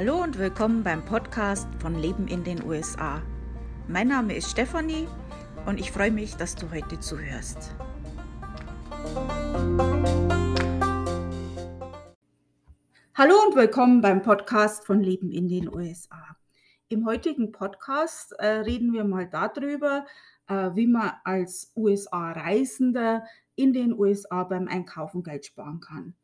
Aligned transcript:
Hallo 0.00 0.22
und 0.22 0.38
willkommen 0.38 0.82
beim 0.82 1.04
Podcast 1.04 1.68
von 1.78 1.94
Leben 1.94 2.26
in 2.26 2.42
den 2.42 2.64
USA. 2.64 3.20
Mein 3.86 4.08
Name 4.08 4.34
ist 4.34 4.50
Stefanie 4.50 5.06
und 5.66 5.78
ich 5.78 5.92
freue 5.92 6.10
mich, 6.10 6.36
dass 6.36 6.54
du 6.54 6.70
heute 6.70 6.98
zuhörst. 7.00 7.76
Hallo 13.14 13.34
und 13.46 13.54
willkommen 13.54 14.00
beim 14.00 14.22
Podcast 14.22 14.86
von 14.86 15.02
Leben 15.02 15.30
in 15.30 15.48
den 15.48 15.68
USA. 15.68 16.34
Im 16.88 17.04
heutigen 17.04 17.52
Podcast 17.52 18.32
äh, 18.38 18.46
reden 18.46 18.94
wir 18.94 19.04
mal 19.04 19.28
darüber, 19.28 20.06
äh, 20.46 20.70
wie 20.72 20.86
man 20.86 21.12
als 21.24 21.72
USA-Reisender 21.76 23.26
in 23.54 23.74
den 23.74 23.92
USA 23.92 24.44
beim 24.44 24.66
Einkaufen 24.66 25.22
Geld 25.22 25.44
sparen 25.44 25.80
kann. 25.80 26.14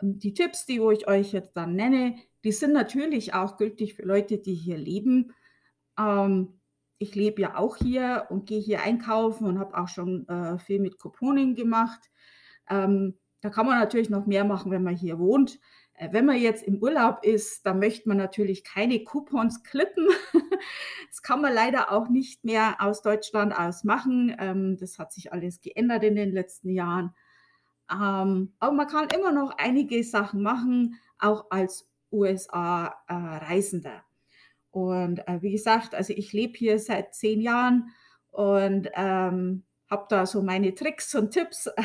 Ähm, 0.00 0.18
die 0.18 0.32
Tipps, 0.32 0.64
die 0.64 0.80
ich 0.94 1.06
euch 1.06 1.34
jetzt 1.34 1.54
dann 1.58 1.76
nenne, 1.76 2.16
die 2.44 2.52
sind 2.52 2.72
natürlich 2.72 3.34
auch 3.34 3.56
gültig 3.56 3.94
für 3.94 4.02
Leute, 4.02 4.38
die 4.38 4.54
hier 4.54 4.76
leben. 4.76 5.32
Ähm, 5.98 6.60
ich 6.98 7.14
lebe 7.14 7.42
ja 7.42 7.56
auch 7.56 7.76
hier 7.76 8.26
und 8.30 8.46
gehe 8.46 8.60
hier 8.60 8.82
einkaufen 8.82 9.46
und 9.46 9.58
habe 9.58 9.76
auch 9.76 9.88
schon 9.88 10.28
äh, 10.28 10.58
viel 10.58 10.80
mit 10.80 10.98
Couponing 10.98 11.54
gemacht. 11.54 12.10
Ähm, 12.70 13.18
da 13.40 13.50
kann 13.50 13.66
man 13.66 13.78
natürlich 13.78 14.08
noch 14.08 14.26
mehr 14.26 14.44
machen, 14.44 14.70
wenn 14.70 14.84
man 14.84 14.94
hier 14.94 15.18
wohnt. 15.18 15.58
Äh, 15.94 16.12
wenn 16.12 16.26
man 16.26 16.40
jetzt 16.40 16.62
im 16.62 16.80
Urlaub 16.80 17.24
ist, 17.24 17.66
dann 17.66 17.78
möchte 17.78 18.08
man 18.08 18.18
natürlich 18.18 18.64
keine 18.64 19.02
Coupons 19.02 19.62
klippen. 19.64 20.06
das 21.08 21.22
kann 21.22 21.40
man 21.40 21.52
leider 21.52 21.90
auch 21.90 22.08
nicht 22.08 22.44
mehr 22.44 22.76
aus 22.80 23.02
Deutschland 23.02 23.56
aus 23.56 23.84
machen. 23.84 24.34
Ähm, 24.38 24.76
das 24.78 24.98
hat 24.98 25.12
sich 25.12 25.32
alles 25.32 25.60
geändert 25.60 26.04
in 26.04 26.14
den 26.14 26.32
letzten 26.32 26.70
Jahren. 26.70 27.14
Ähm, 27.90 28.54
aber 28.58 28.72
man 28.72 28.86
kann 28.86 29.08
immer 29.14 29.32
noch 29.32 29.56
einige 29.58 30.02
Sachen 30.04 30.42
machen, 30.42 31.00
auch 31.18 31.46
als 31.50 31.91
USA-Reisender. 32.12 33.96
Äh, 33.96 34.76
und 34.78 35.26
äh, 35.28 35.42
wie 35.42 35.52
gesagt, 35.52 35.94
also 35.94 36.12
ich 36.12 36.32
lebe 36.32 36.56
hier 36.56 36.78
seit 36.78 37.14
zehn 37.14 37.40
Jahren 37.40 37.90
und 38.30 38.88
ähm, 38.94 39.64
habe 39.90 40.06
da 40.08 40.26
so 40.26 40.42
meine 40.42 40.74
Tricks 40.74 41.14
und 41.14 41.30
Tipps. 41.30 41.68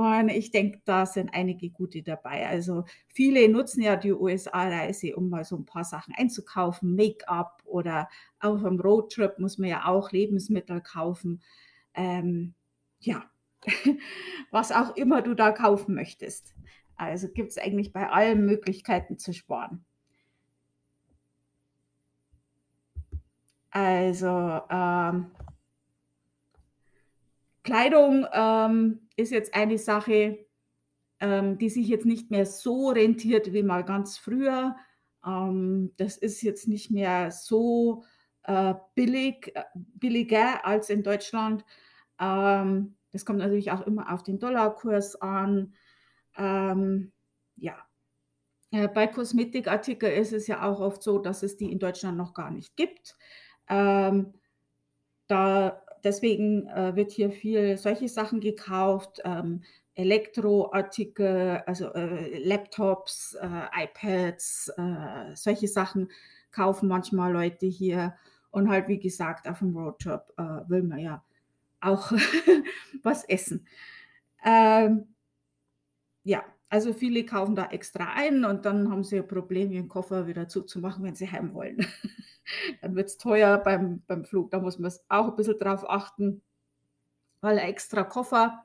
Und 0.00 0.30
ich 0.30 0.50
denke, 0.50 0.80
da 0.86 1.04
sind 1.04 1.34
einige 1.34 1.68
gute 1.68 2.02
dabei. 2.02 2.48
Also 2.48 2.84
viele 3.08 3.46
nutzen 3.50 3.82
ja 3.82 3.96
die 3.96 4.14
USA-Reise, 4.14 5.14
um 5.14 5.28
mal 5.28 5.44
so 5.44 5.56
ein 5.56 5.66
paar 5.66 5.84
Sachen 5.84 6.14
einzukaufen, 6.16 6.96
Make-up 6.96 7.60
oder 7.66 8.08
auch 8.38 8.64
am 8.64 8.80
Roadtrip 8.80 9.38
muss 9.38 9.58
man 9.58 9.68
ja 9.68 9.84
auch 9.84 10.10
Lebensmittel 10.10 10.80
kaufen. 10.80 11.42
Ähm, 11.92 12.54
ja, 13.00 13.24
was 14.50 14.72
auch 14.72 14.96
immer 14.96 15.20
du 15.20 15.34
da 15.34 15.52
kaufen 15.52 15.94
möchtest. 15.94 16.54
Also 17.00 17.28
gibt 17.28 17.50
es 17.50 17.56
eigentlich 17.56 17.94
bei 17.94 18.10
allen 18.10 18.44
Möglichkeiten 18.44 19.18
zu 19.18 19.32
sparen. 19.32 19.86
Also 23.70 24.60
ähm, 24.68 25.30
Kleidung 27.62 28.26
ähm, 28.32 29.08
ist 29.16 29.30
jetzt 29.30 29.54
eine 29.54 29.78
Sache, 29.78 30.44
ähm, 31.20 31.56
die 31.56 31.70
sich 31.70 31.88
jetzt 31.88 32.04
nicht 32.04 32.30
mehr 32.30 32.44
so 32.44 32.90
rentiert 32.90 33.54
wie 33.54 33.62
mal 33.62 33.82
ganz 33.82 34.18
früher. 34.18 34.76
Ähm, 35.24 35.94
das 35.96 36.18
ist 36.18 36.42
jetzt 36.42 36.68
nicht 36.68 36.90
mehr 36.90 37.30
so 37.30 38.04
äh, 38.42 38.74
billig, 38.94 39.54
billiger 39.74 40.66
als 40.66 40.90
in 40.90 41.02
Deutschland. 41.02 41.64
Ähm, 42.20 42.96
das 43.12 43.24
kommt 43.24 43.38
natürlich 43.38 43.70
auch 43.70 43.86
immer 43.86 44.12
auf 44.12 44.22
den 44.22 44.38
Dollarkurs 44.38 45.16
an. 45.22 45.72
Ähm, 46.36 47.12
ja. 47.56 47.76
Äh, 48.70 48.88
bei 48.88 49.06
Kosmetikartikeln 49.06 50.12
ist 50.12 50.32
es 50.32 50.46
ja 50.46 50.62
auch 50.62 50.80
oft 50.80 51.02
so, 51.02 51.18
dass 51.18 51.42
es 51.42 51.56
die 51.56 51.72
in 51.72 51.78
Deutschland 51.78 52.16
noch 52.16 52.34
gar 52.34 52.50
nicht 52.50 52.76
gibt. 52.76 53.16
Ähm, 53.68 54.34
da, 55.26 55.82
deswegen 56.04 56.66
äh, 56.68 56.94
wird 56.96 57.12
hier 57.12 57.30
viel 57.30 57.76
solche 57.76 58.08
Sachen 58.08 58.40
gekauft. 58.40 59.20
Ähm, 59.24 59.62
Elektroartikel, 59.94 61.62
also 61.66 61.92
äh, 61.92 62.38
Laptops, 62.42 63.34
äh, 63.34 63.84
iPads, 63.84 64.72
äh, 64.76 65.34
solche 65.34 65.68
Sachen 65.68 66.10
kaufen 66.52 66.88
manchmal 66.88 67.32
Leute 67.32 67.66
hier. 67.66 68.14
Und 68.50 68.68
halt, 68.68 68.88
wie 68.88 68.98
gesagt, 68.98 69.48
auf 69.48 69.60
dem 69.60 69.76
Roadtrip 69.76 70.22
äh, 70.36 70.68
will 70.68 70.82
man 70.82 70.98
ja 70.98 71.22
auch 71.80 72.12
was 73.02 73.24
essen. 73.24 73.66
Ähm, 74.44 75.14
ja, 76.22 76.44
also 76.68 76.92
viele 76.92 77.24
kaufen 77.24 77.56
da 77.56 77.66
extra 77.66 78.12
ein 78.14 78.44
und 78.44 78.64
dann 78.64 78.90
haben 78.90 79.04
sie 79.04 79.18
ein 79.18 79.26
Problem, 79.26 79.72
ihren 79.72 79.88
Koffer 79.88 80.26
wieder 80.26 80.48
zuzumachen, 80.48 81.04
wenn 81.04 81.16
sie 81.16 81.30
heim 81.30 81.52
wollen. 81.52 81.78
dann 82.82 82.94
wird 82.94 83.08
es 83.08 83.18
teuer 83.18 83.58
beim, 83.58 84.02
beim 84.06 84.24
Flug. 84.24 84.50
Da 84.50 84.60
muss 84.60 84.78
man 84.78 84.92
auch 85.08 85.28
ein 85.30 85.36
bisschen 85.36 85.58
drauf 85.58 85.88
achten, 85.88 86.42
weil 87.40 87.58
ein 87.58 87.68
extra 87.68 88.04
Koffer 88.04 88.62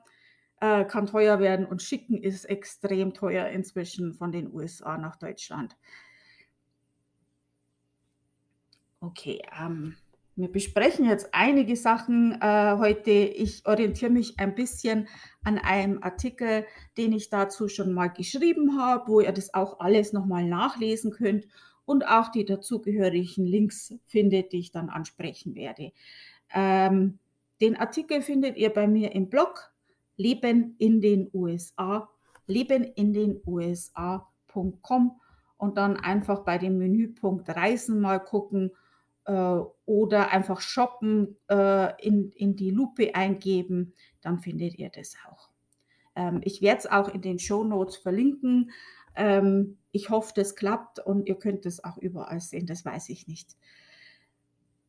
äh, 0.60 0.84
kann 0.84 1.06
teuer 1.06 1.40
werden 1.40 1.66
und 1.66 1.82
Schicken 1.82 2.22
ist 2.22 2.44
extrem 2.44 3.12
teuer 3.12 3.48
inzwischen 3.48 4.14
von 4.14 4.32
den 4.32 4.52
USA 4.52 4.96
nach 4.98 5.16
Deutschland. 5.16 5.76
Okay, 9.00 9.42
ähm, 9.60 9.96
wir 10.36 10.52
besprechen 10.52 11.06
jetzt 11.06 11.30
einige 11.32 11.76
Sachen 11.76 12.38
äh, 12.42 12.76
heute. 12.78 13.10
Ich 13.10 13.66
orientiere 13.66 14.10
mich 14.10 14.38
ein 14.38 14.54
bisschen 14.54 15.08
an 15.42 15.56
einem 15.56 16.02
Artikel, 16.02 16.66
den 16.98 17.14
ich 17.14 17.30
dazu 17.30 17.68
schon 17.68 17.94
mal 17.94 18.08
geschrieben 18.08 18.78
habe, 18.78 19.08
wo 19.08 19.20
ihr 19.20 19.32
das 19.32 19.54
auch 19.54 19.80
alles 19.80 20.12
nochmal 20.12 20.44
nachlesen 20.44 21.10
könnt 21.10 21.46
und 21.86 22.06
auch 22.06 22.28
die 22.30 22.44
dazugehörigen 22.44 23.46
Links 23.46 23.94
findet, 24.04 24.52
die 24.52 24.58
ich 24.58 24.72
dann 24.72 24.90
ansprechen 24.90 25.54
werde. 25.54 25.92
Ähm, 26.54 27.18
den 27.62 27.76
Artikel 27.76 28.20
findet 28.20 28.58
ihr 28.58 28.70
bei 28.70 28.86
mir 28.86 29.12
im 29.12 29.30
Blog 29.30 29.72
Leben 30.18 30.74
in 30.78 31.00
den 31.00 31.30
USA, 31.32 32.10
leben 32.46 32.84
in 32.84 33.14
den 33.14 33.40
USA.com 33.46 35.18
und 35.56 35.78
dann 35.78 35.96
einfach 35.96 36.44
bei 36.44 36.58
dem 36.58 36.76
Menüpunkt 36.76 37.48
Reisen 37.48 38.00
mal 38.00 38.18
gucken 38.18 38.72
äh, 39.26 39.58
oder 39.84 40.30
einfach 40.30 40.60
shoppen 40.60 41.36
äh, 41.48 41.92
in, 42.04 42.32
in 42.32 42.56
die 42.56 42.70
Lupe 42.70 43.14
eingeben, 43.14 43.94
dann 44.20 44.38
findet 44.38 44.78
ihr 44.78 44.90
das 44.90 45.14
auch. 45.28 45.50
Ähm, 46.14 46.40
ich 46.42 46.62
werde 46.62 46.78
es 46.78 46.86
auch 46.86 47.08
in 47.08 47.22
den 47.22 47.38
Show 47.38 47.64
Notes 47.64 47.96
verlinken. 47.96 48.70
Ähm, 49.14 49.78
ich 49.92 50.10
hoffe, 50.10 50.32
das 50.34 50.56
klappt 50.56 50.98
und 50.98 51.28
ihr 51.28 51.36
könnt 51.36 51.66
es 51.66 51.84
auch 51.84 51.98
überall 51.98 52.40
sehen, 52.40 52.66
das 52.66 52.84
weiß 52.84 53.08
ich 53.10 53.26
nicht. 53.28 53.56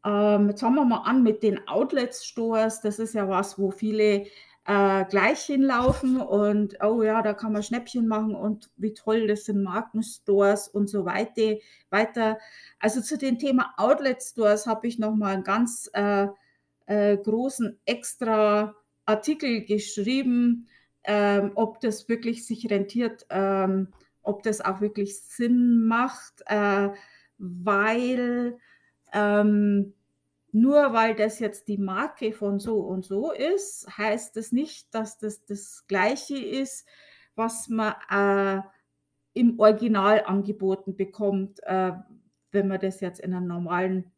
Ähm, 0.05 0.49
jetzt 0.49 0.61
fangen 0.61 0.75
wir 0.75 0.85
mal 0.85 1.03
an 1.03 1.23
mit 1.23 1.43
den 1.43 1.67
Outlet-Stores. 1.67 2.81
Das 2.81 2.99
ist 2.99 3.13
ja 3.13 3.27
was, 3.27 3.59
wo 3.59 3.71
viele 3.71 4.25
äh, 4.67 5.05
gleich 5.05 5.43
hinlaufen 5.43 6.19
und 6.19 6.77
oh 6.83 7.01
ja, 7.01 7.21
da 7.21 7.33
kann 7.33 7.53
man 7.53 7.63
Schnäppchen 7.63 8.05
machen 8.05 8.35
und 8.35 8.69
wie 8.75 8.93
toll, 8.93 9.25
das 9.27 9.45
sind 9.45 9.63
Markenstores 9.63 10.67
und 10.67 10.87
so 10.87 11.05
weiter. 11.05 11.55
weiter. 11.89 12.37
Also 12.79 13.01
zu 13.01 13.17
dem 13.17 13.39
Thema 13.39 13.73
Outlet 13.77 14.21
Stores 14.21 14.67
habe 14.67 14.87
ich 14.87 14.99
nochmal 14.99 15.35
einen 15.35 15.43
ganz 15.45 15.89
äh, 15.93 16.27
äh, 16.85 17.17
großen 17.17 17.79
extra 17.85 18.75
Artikel 19.05 19.63
geschrieben, 19.63 20.67
ähm, 21.05 21.53
ob 21.55 21.79
das 21.79 22.09
wirklich 22.09 22.45
sich 22.45 22.69
rentiert, 22.69 23.25
ähm, 23.29 23.87
ob 24.21 24.43
das 24.43 24.59
auch 24.59 24.81
wirklich 24.81 25.21
Sinn 25.21 25.85
macht, 25.85 26.43
äh, 26.47 26.89
weil 27.37 28.57
ähm, 29.13 29.93
nur 30.57 30.93
weil 30.93 31.13
das 31.13 31.39
jetzt 31.39 31.67
die 31.67 31.77
Marke 31.77 32.33
von 32.33 32.59
so 32.59 32.79
und 32.79 33.05
so 33.05 33.31
ist, 33.31 33.87
heißt 33.97 34.35
das 34.35 34.51
nicht, 34.51 34.93
dass 34.93 35.17
das 35.17 35.45
das 35.45 35.85
gleiche 35.87 36.37
ist, 36.37 36.87
was 37.35 37.67
man 37.69 37.93
äh, 38.09 38.61
im 39.33 39.59
Original 39.59 40.23
angeboten 40.25 40.95
bekommt, 40.95 41.61
äh, 41.63 41.91
wenn 42.51 42.67
man 42.67 42.79
das 42.79 43.01
jetzt 43.01 43.19
in 43.19 43.35
einem 43.35 43.45
normalen 43.45 44.11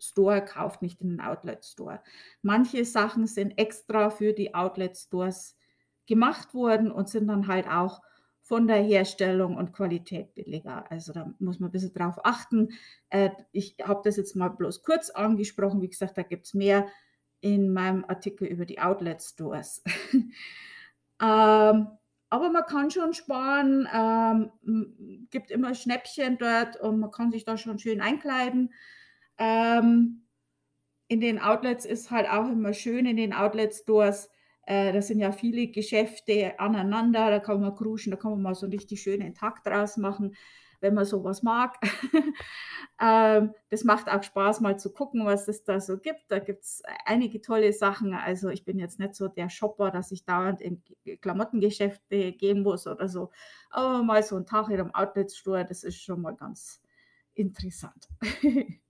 Store 0.00 0.44
kauft, 0.44 0.82
nicht 0.82 1.00
in 1.00 1.20
einem 1.20 1.30
Outlet 1.30 1.64
Store. 1.64 2.02
Manche 2.42 2.84
Sachen 2.84 3.28
sind 3.28 3.56
extra 3.58 4.10
für 4.10 4.32
die 4.32 4.54
Outlet 4.54 4.96
Stores 4.96 5.56
gemacht 6.06 6.52
worden 6.52 6.90
und 6.90 7.08
sind 7.08 7.28
dann 7.28 7.46
halt 7.46 7.68
auch 7.68 8.02
von 8.42 8.66
der 8.66 8.82
Herstellung 8.82 9.56
und 9.56 9.72
Qualität 9.72 10.34
billiger. 10.34 10.90
Also 10.90 11.12
da 11.12 11.32
muss 11.38 11.60
man 11.60 11.68
ein 11.68 11.72
bisschen 11.72 11.94
drauf 11.94 12.16
achten. 12.24 12.70
Äh, 13.08 13.30
ich 13.52 13.76
habe 13.82 14.02
das 14.04 14.16
jetzt 14.16 14.34
mal 14.34 14.48
bloß 14.48 14.82
kurz 14.82 15.10
angesprochen. 15.10 15.80
Wie 15.80 15.88
gesagt, 15.88 16.18
da 16.18 16.22
gibt 16.22 16.46
es 16.46 16.54
mehr 16.54 16.86
in 17.40 17.72
meinem 17.72 18.04
Artikel 18.04 18.46
über 18.46 18.66
die 18.66 18.80
Outlet 18.80 19.22
Stores. 19.22 19.82
ähm, 21.22 21.88
aber 22.32 22.50
man 22.50 22.64
kann 22.66 22.90
schon 22.90 23.12
sparen, 23.12 23.86
ähm, 23.92 25.28
gibt 25.30 25.50
immer 25.50 25.74
Schnäppchen 25.74 26.38
dort 26.38 26.80
und 26.80 26.98
man 26.98 27.10
kann 27.10 27.30
sich 27.30 27.44
da 27.44 27.56
schon 27.56 27.78
schön 27.78 28.00
einkleiden. 28.00 28.72
Ähm, 29.38 30.22
in 31.08 31.20
den 31.20 31.38
Outlets 31.38 31.84
ist 31.84 32.10
halt 32.10 32.28
auch 32.28 32.48
immer 32.48 32.72
schön, 32.72 33.06
in 33.06 33.18
den 33.18 33.34
Outlet 33.34 33.74
Stores 33.74 34.30
Äh, 34.66 34.92
das 34.92 35.08
sind 35.08 35.20
ja 35.20 35.32
viele 35.32 35.68
Geschäfte 35.68 36.58
aneinander, 36.60 37.30
da 37.30 37.40
kann 37.40 37.60
man 37.60 37.74
kruschen, 37.74 38.10
da 38.12 38.16
kann 38.16 38.32
man 38.32 38.42
mal 38.42 38.54
so 38.54 38.66
'n 38.66 38.72
richtig 38.72 39.02
schönen 39.02 39.34
Tag 39.34 39.64
draus 39.64 39.96
machen, 39.96 40.36
wenn 40.80 40.94
man 40.94 41.04
so 41.04 41.24
was 41.24 41.42
mag. 41.42 41.78
Ähm, 43.00 43.54
das 43.70 43.84
macht 43.84 44.08
auch 44.10 44.22
Spaß, 44.22 44.60
mal 44.60 44.78
zu 44.78 44.92
gucken, 44.92 45.24
was 45.26 45.48
es 45.48 45.64
da 45.64 45.80
so 45.80 45.98
gibt. 45.98 46.20
Da 46.28 46.38
gibt's 46.38 46.82
einige 47.06 47.40
tolle 47.40 47.72
Sachen. 47.72 48.14
Also, 48.14 48.48
ich 48.50 48.64
bin 48.64 48.78
jetzt 48.78 48.98
nicht 49.00 49.14
so 49.16 49.28
der 49.28 49.48
Shopper, 49.50 49.90
dass 49.90 50.12
ich 50.12 50.24
dauernd 50.24 50.60
in 50.60 50.82
Klamottengeschäfte 51.20 52.32
gehen 52.32 52.62
muss 52.62 52.86
oder 52.86 53.08
so. 53.08 53.30
Aber 53.70 54.02
mal 54.04 54.22
so 54.22 54.36
'n 54.36 54.46
Tag 54.46 54.68
in 54.70 54.76
'nem 54.76 54.94
Outlet-Store, 54.94 55.64
das 55.66 55.84
ist 55.84 56.00
schon 56.02 56.22
mal 56.22 56.36
ganz 56.36 56.80
interessant. 57.34 58.08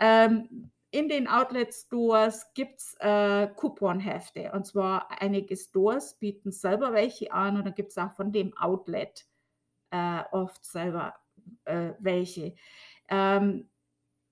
Ähm, 0.00 0.70
in 0.94 1.08
den 1.08 1.26
Outlet-Stores 1.26 2.54
gibt's, 2.54 2.96
äh, 3.00 3.48
Couponhefte. 3.56 4.52
Und 4.52 4.64
zwar 4.64 5.08
einige 5.20 5.56
Stores 5.56 6.14
bieten 6.14 6.52
selber 6.52 6.92
welche 6.92 7.32
an 7.32 7.56
und 7.56 7.64
dann 7.64 7.74
gibt's 7.74 7.98
auch 7.98 8.12
von 8.12 8.30
dem 8.30 8.56
Outlet, 8.56 9.26
äh, 9.90 10.22
oft 10.30 10.64
selber, 10.64 11.14
äh, 11.64 11.94
welche. 11.98 12.54
Ähm, 13.08 13.68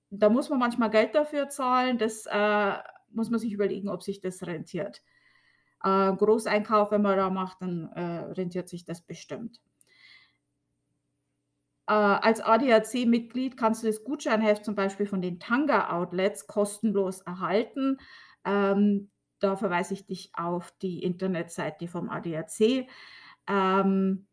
da 0.09 0.29
muss 0.29 0.49
man 0.49 0.59
manchmal 0.59 0.89
Geld 0.89 1.15
dafür 1.15 1.49
zahlen. 1.49 1.97
Das, 1.97 2.25
äh, 2.27 2.73
muss 3.09 3.29
man 3.29 3.39
sich 3.39 3.51
überlegen, 3.51 3.89
ob 3.89 4.01
sich 4.01 4.21
das 4.21 4.45
rentiert. 4.47 5.03
Äh, 5.83 6.13
Großeinkauf, 6.15 6.91
wenn 6.91 7.01
man 7.01 7.17
da 7.17 7.29
macht, 7.29 7.61
dann, 7.61 7.91
äh, 7.93 8.31
rentiert 8.31 8.69
sich 8.69 8.85
das 8.85 9.01
bestimmt. 9.01 9.59
Äh, 11.87 11.93
als 11.93 12.41
ADAC-Mitglied 12.41 13.57
kannst 13.57 13.83
du 13.83 13.87
das 13.87 14.03
Gutscheinheft 14.03 14.65
zum 14.65 14.75
Beispiel 14.75 15.05
von 15.05 15.21
den 15.21 15.39
Tanga-Outlets 15.39 16.47
kostenlos 16.47 17.21
erhalten. 17.21 17.97
Ähm, 18.45 19.11
da 19.39 19.55
verweise 19.57 19.93
ich 19.93 20.05
dich 20.05 20.31
auf 20.35 20.73
die 20.81 21.03
Internetseite 21.03 21.87
vom 21.87 22.09
ADAC. 22.09 22.87
Ähm 23.47 24.27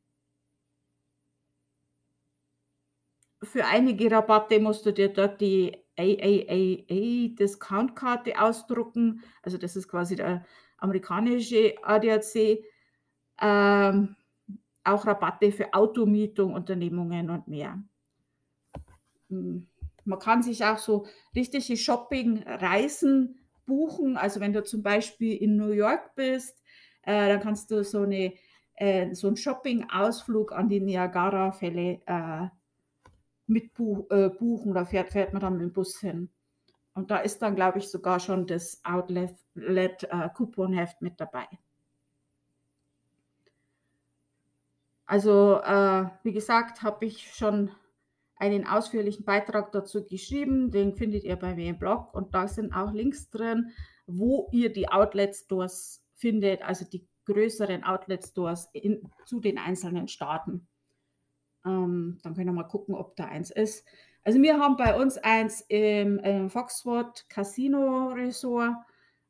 für 3.42 3.64
einige 3.66 4.10
Rabatte 4.10 4.58
musst 4.60 4.84
du 4.86 4.92
dir 4.92 5.12
dort 5.12 5.40
die 5.40 5.76
AAAA-Discount-Karte 5.98 8.40
ausdrucken. 8.40 9.22
Also, 9.42 9.58
das 9.58 9.76
ist 9.76 9.88
quasi 9.88 10.16
der 10.16 10.44
amerikanische 10.78 11.74
ADAC. 11.82 12.64
Ähm, 13.40 14.16
auch 14.92 15.06
Rabatte 15.06 15.52
für 15.52 15.72
Automietung, 15.74 16.54
Unternehmungen 16.54 17.30
und 17.30 17.48
mehr. 17.48 17.82
Hm, 19.30 19.66
man 20.04 20.18
kann 20.18 20.42
sich 20.42 20.64
auch 20.64 20.78
so 20.78 21.06
richtige 21.34 21.76
Shoppingreisen 21.76 23.38
buchen. 23.66 24.16
Also, 24.16 24.40
wenn 24.40 24.52
du 24.52 24.64
zum 24.64 24.82
Beispiel 24.82 25.36
in 25.36 25.56
New 25.56 25.70
York 25.72 26.14
bist, 26.16 26.62
äh, 27.02 27.28
dann 27.28 27.40
kannst 27.40 27.70
du 27.70 27.84
so 27.84 28.04
'ne 28.04 28.34
äh, 28.74 29.14
so 29.14 29.28
'n 29.28 29.36
Shoppingausflug 29.36 30.52
an 30.52 30.68
die 30.68 30.80
Niagarafälle, 30.80 32.00
äh, 32.06 32.48
mit 33.48 33.74
buch 33.74 34.10
äh. 34.10 34.30
Da 34.74 34.84
fährt 34.86 35.10
fährt 35.10 35.32
man 35.34 35.42
dann 35.42 35.58
mit'm 35.58 35.72
Bus 35.72 36.00
hin. 36.00 36.30
Und 36.94 37.10
da 37.12 37.18
ist 37.18 37.40
dann, 37.42 37.56
glaube 37.56 37.78
ich, 37.80 37.88
sogar 37.90 38.20
schon 38.20 38.46
das 38.46 38.80
Outlet 38.84 39.34
let 39.54 40.04
äh, 40.04 40.30
mit 41.02 41.20
dabei. 41.20 41.46
Also, 45.10 45.60
äh, 45.64 46.04
wie 46.22 46.30
gesagt, 46.30 46.84
habe 46.84 47.04
ich 47.04 47.34
schon 47.34 47.72
einen 48.36 48.64
ausführlichen 48.64 49.24
Beitrag 49.24 49.72
dazu 49.72 50.04
geschrieben. 50.04 50.70
Den 50.70 50.94
findet 50.94 51.24
ihr 51.24 51.34
bei 51.34 51.56
mir 51.56 51.70
im 51.70 51.80
Blog 51.80 52.14
und 52.14 52.32
da 52.32 52.46
sind 52.46 52.72
auch 52.72 52.92
Links 52.92 53.28
drin, 53.28 53.72
wo 54.06 54.48
ihr 54.52 54.72
die 54.72 54.88
Outlet 54.88 55.34
Stores 55.34 56.06
findet, 56.14 56.62
also 56.62 56.84
die 56.84 57.08
größeren 57.24 57.82
Outlet 57.82 58.24
Stores 58.24 58.68
in 58.72 59.02
zu 59.24 59.40
den 59.40 59.58
einzelnen 59.58 60.06
Staaten. 60.06 60.68
Ähm, 61.66 62.20
dann 62.22 62.34
können 62.36 62.46
wir 62.46 62.52
mal 62.52 62.68
gucken, 62.68 62.94
ob 62.94 63.16
da 63.16 63.24
eins 63.24 63.50
ist. 63.50 63.84
Also, 64.22 64.40
wir 64.40 64.60
haben 64.60 64.76
bei 64.76 64.96
uns 64.96 65.18
eins 65.18 65.64
im, 65.66 66.20
äh, 66.20 66.48
Foxtrot 66.48 67.28
Casino 67.28 68.12
Resort. 68.12 68.76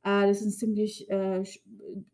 Äh, 0.02 0.26
das 0.26 0.42
ist 0.42 0.58
ziemlich 0.58 1.08
äh, 1.08 1.40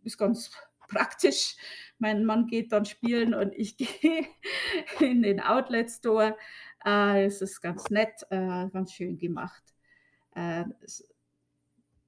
ist 0.04 0.18
ganz 0.18 0.52
praktisch. 0.88 1.56
Mein 1.98 2.24
Mann 2.24 2.46
geht 2.46 2.72
dann 2.72 2.84
spielen 2.84 3.34
und 3.34 3.54
ich 3.54 3.76
gehe 3.78 4.26
in 5.00 5.22
den 5.22 5.40
Outlet 5.40 5.90
Store. 5.90 6.36
Äh, 6.84 7.24
es 7.26 7.42
ist 7.42 7.60
ganz 7.60 7.90
nett, 7.90 8.22
äh, 8.30 8.68
ganz 8.70 8.92
schön 8.92 9.18
gemacht. 9.18 9.62
Äh, 10.34 10.64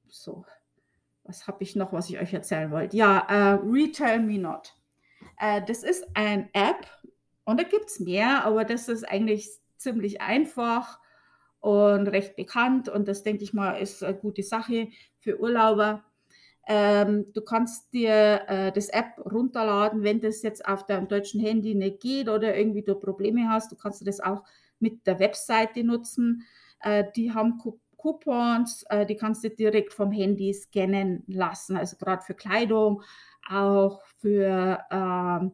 so, 0.08 0.44
was 1.24 1.46
habe 1.46 1.62
ich 1.62 1.76
noch, 1.76 1.92
was 1.92 2.08
ich 2.10 2.18
euch 2.18 2.32
erzählen 2.32 2.70
wollte? 2.70 2.96
Ja, 2.96 3.54
Retail 3.64 4.20
Me 4.20 4.38
Not. 4.38 4.74
Das 5.66 5.82
ist 5.82 6.06
ein 6.14 6.48
App 6.52 6.86
und 7.44 7.60
da 7.60 7.64
gibt's 7.64 8.00
mehr, 8.00 8.44
aber 8.44 8.64
das 8.64 8.88
ist 8.88 9.04
eigentlich 9.04 9.48
ziemlich 9.76 10.20
einfach 10.20 10.98
und 11.60 12.06
recht 12.08 12.36
bekannt 12.36 12.88
und 12.88 13.08
das, 13.08 13.22
denke 13.22 13.44
ich 13.44 13.52
mal, 13.52 13.72
ist 13.74 14.02
'ne 14.02 14.14
gute 14.14 14.42
Sache 14.42 14.88
für 15.18 15.40
Urlauber. 15.40 16.04
Ähm, 16.70 17.32
du 17.32 17.40
kannst 17.40 17.94
dir, 17.94 18.42
äh, 18.46 18.72
das 18.72 18.90
App 18.90 19.18
runterladen, 19.24 20.02
wenn 20.02 20.20
das 20.20 20.42
jetzt 20.42 20.68
auf 20.68 20.84
deinem 20.84 21.08
deutschen 21.08 21.40
Handy 21.40 21.74
nicht 21.74 22.00
geht 22.00 22.28
oder 22.28 22.54
irgendwie 22.54 22.82
du 22.82 22.94
Probleme 22.94 23.48
hast. 23.48 23.72
Du 23.72 23.76
kannst 23.76 24.06
das 24.06 24.20
auch 24.20 24.44
mit 24.78 25.06
der 25.06 25.18
Webseite 25.18 25.82
nutzen. 25.82 26.44
Äh, 26.80 27.04
die 27.16 27.32
haben 27.32 27.58
Coup 27.58 27.80
Coupons, 27.96 28.84
äh, 28.90 29.06
die 29.06 29.16
kannst 29.16 29.42
du 29.42 29.50
direkt 29.50 29.92
vom 29.92 30.12
Handy 30.12 30.54
scannen 30.54 31.24
lassen. 31.26 31.76
Also, 31.76 31.96
grad 31.96 32.22
für 32.22 32.34
Kleidung, 32.34 33.02
auch 33.50 34.04
für, 34.20 34.78
ähm 34.90 35.52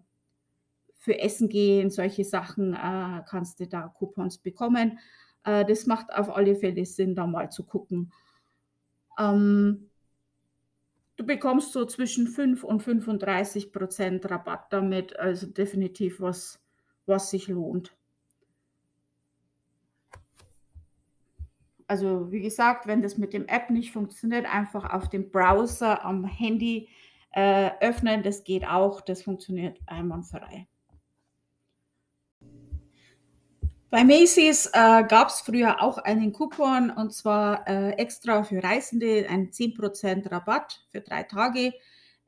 für 0.99 1.19
Essen 1.19 1.51
gehen, 1.51 1.91
solche 1.91 2.25
Sachen, 2.25 2.73
äh, 2.73 3.23
kannst 3.29 3.61
du 3.61 3.67
da 3.67 3.89
Coupons 3.99 4.39
bekommen. 4.39 4.99
Äh, 5.45 5.65
das 5.67 5.87
macht 5.87 6.13
auf 6.15 6.35
alle 6.35 6.57
Fälle 6.57 6.87
Sinn, 6.87 7.15
da 7.15 7.27
mal 7.27 7.51
zu 7.51 7.65
gucken. 7.65 8.11
Ähm 9.19 9.91
du 11.17 11.25
bekommst 11.25 11.73
so 11.73 11.85
zwischen 11.87 12.27
5 12.27 12.65
und 12.65 12.83
35 12.83 13.73
% 13.73 14.31
Rabatt 14.31 14.73
damit, 14.73 15.19
also 15.19 15.47
definitiv 15.47 16.21
was 16.21 16.61
was 17.07 17.31
sich 17.31 17.49
lohnt. 17.49 17.95
Also, 21.87 22.33
wie 22.33 22.41
gesagt, 22.41 22.87
wenn 22.87 23.03
das 23.03 23.19
mit 23.19 23.35
dem 23.35 23.47
App 23.47 23.69
nicht 23.69 23.93
funktioniert, 23.93 24.47
einfach 24.47 24.91
auf 24.91 25.11
dem 25.11 25.31
Browser 25.31 26.03
am 26.03 26.25
Handy, 26.25 26.89
äh, 27.35 27.71
öffnen. 27.81 28.23
Das 28.23 28.45
geht 28.45 28.67
auch, 28.67 29.01
das 29.01 29.23
funktioniert 29.23 29.79
einwandfrei. 29.87 30.67
Bei 33.95 34.03
Macy's, 34.03 34.67
äh, 34.73 35.05
gab's 35.05 35.43
früher 35.43 35.81
auch 35.81 35.99
einen 35.99 36.33
Coupon 36.33 36.91
und 36.91 37.13
zwar, 37.13 37.65
äh, 37.69 37.91
extra 37.93 38.43
für 38.43 38.61
Reisende, 38.61 39.25
ein 39.31 39.53
10 39.53 39.73
% 39.73 40.33
Rabatt 40.33 40.85
für 40.91 41.01
3 41.01 41.23
Tage. 41.23 41.73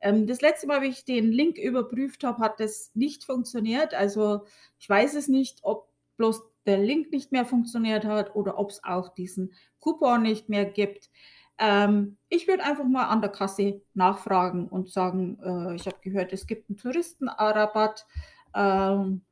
Ähm, 0.00 0.28
das 0.28 0.40
letzte 0.42 0.68
Mal, 0.68 0.82
wie 0.82 0.86
ich 0.90 1.04
den 1.04 1.32
Link 1.32 1.58
überprüft 1.58 2.22
habe, 2.22 2.38
hat 2.40 2.60
das 2.60 2.92
nicht 2.94 3.24
funktioniert. 3.24 3.94
Also, 3.94 4.42
ich 4.78 4.88
weiß 4.88 5.14
es 5.16 5.26
nicht, 5.26 5.58
ob 5.64 5.88
bloß 6.18 6.40
der 6.66 6.78
Link 6.78 7.10
nicht 7.10 7.32
mehr 7.32 7.44
funktioniert 7.44 8.04
hat 8.04 8.36
oder 8.36 8.60
ob's 8.60 8.84
auch 8.84 9.08
diesen 9.16 9.52
Coupon 9.80 10.22
nicht 10.22 10.48
mehr 10.48 10.66
gibt. 10.66 11.10
Ähm, 11.58 12.16
ich 12.28 12.46
würde 12.46 12.62
einfach 12.62 12.84
mal 12.84 13.06
an 13.08 13.22
der 13.22 13.30
Kasse 13.30 13.82
nachfragen 13.92 14.68
und 14.68 14.88
sagen: 14.88 15.40
„Äh, 15.42 15.74
ich 15.74 15.86
habe 15.88 15.96
gehört, 16.00 16.32
es 16.32 16.46
gibt 16.46 16.70
'n 16.70 16.76
Touristen 16.76 17.26
äh, 17.26 17.32
Rabatt. 17.42 18.06
Ähm, 18.54 19.22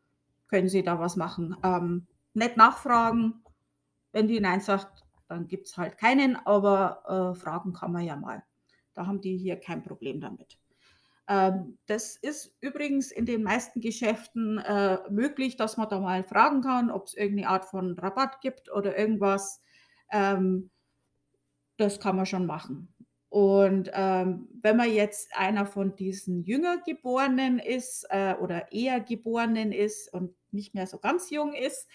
können 0.49 0.69
Sie 0.69 0.83
da 0.83 0.99
was 0.99 1.17
machen?“ 1.17 1.57
Ähm, 1.63 2.07
nett 2.35 2.57
nachfragen. 2.57 3.43
Wenn 4.13 4.29
die 4.29 4.41
nein 4.41 4.61
sagt, 4.61 5.05
dann 5.29 5.49
gibt's 5.49 5.77
halt 5.79 5.99
keinen, 5.99 6.37
aber, 6.47 7.33
äh, 7.35 7.39
fragen 7.41 7.73
kann 7.75 7.93
man 7.93 8.05
ja 8.05 8.17
mal. 8.17 8.45
Da 8.95 9.07
haben 9.07 9.21
die 9.21 9.37
hier 9.39 9.57
kein 9.61 9.83
Problem 9.85 10.21
damit. 10.21 10.59
Ähm, 11.29 11.79
das 11.87 12.17
ist 12.17 12.57
übrigens 12.61 13.13
in 13.13 13.27
den 13.27 13.43
meisten 13.45 13.81
Geschäften, 13.81 14.59
äh, 14.59 14.99
möglich, 15.11 15.57
dass 15.57 15.77
man 15.79 15.89
da 15.91 16.01
mal 16.01 16.25
fragen 16.25 16.63
kann, 16.63 16.91
ob's 16.91 17.15
irgend 17.15 17.37
'ne 17.39 17.49
Art 17.49 17.65
von 17.67 17.99
Rabatt 17.99 18.41
gibt 18.43 18.71
oder 18.73 18.99
irgendwas. 18.99 19.63
Ähm, 20.13 20.71
das 21.79 21.99
kann 22.01 22.17
man 22.17 22.27
schon 22.27 22.47
machen. 22.47 22.94
Und, 23.35 23.91
ähm, 23.95 24.47
wenn 24.63 24.77
man 24.77 24.93
jetzt 24.93 25.37
einer 25.37 25.67
von 25.67 25.97
diesen 25.97 26.45
jünger 26.45 26.79
Geborenen 26.87 27.59
ist, 27.59 28.07
äh, 28.11 28.37
oder 28.41 28.71
eher 28.71 29.01
Geborenen 29.01 29.73
ist 29.73 30.15
und 30.15 30.37
nicht 30.53 30.73
mehr 30.77 30.87
so 30.87 30.99
ganz 30.99 31.31
jung 31.31 31.53
ist, 31.53 31.89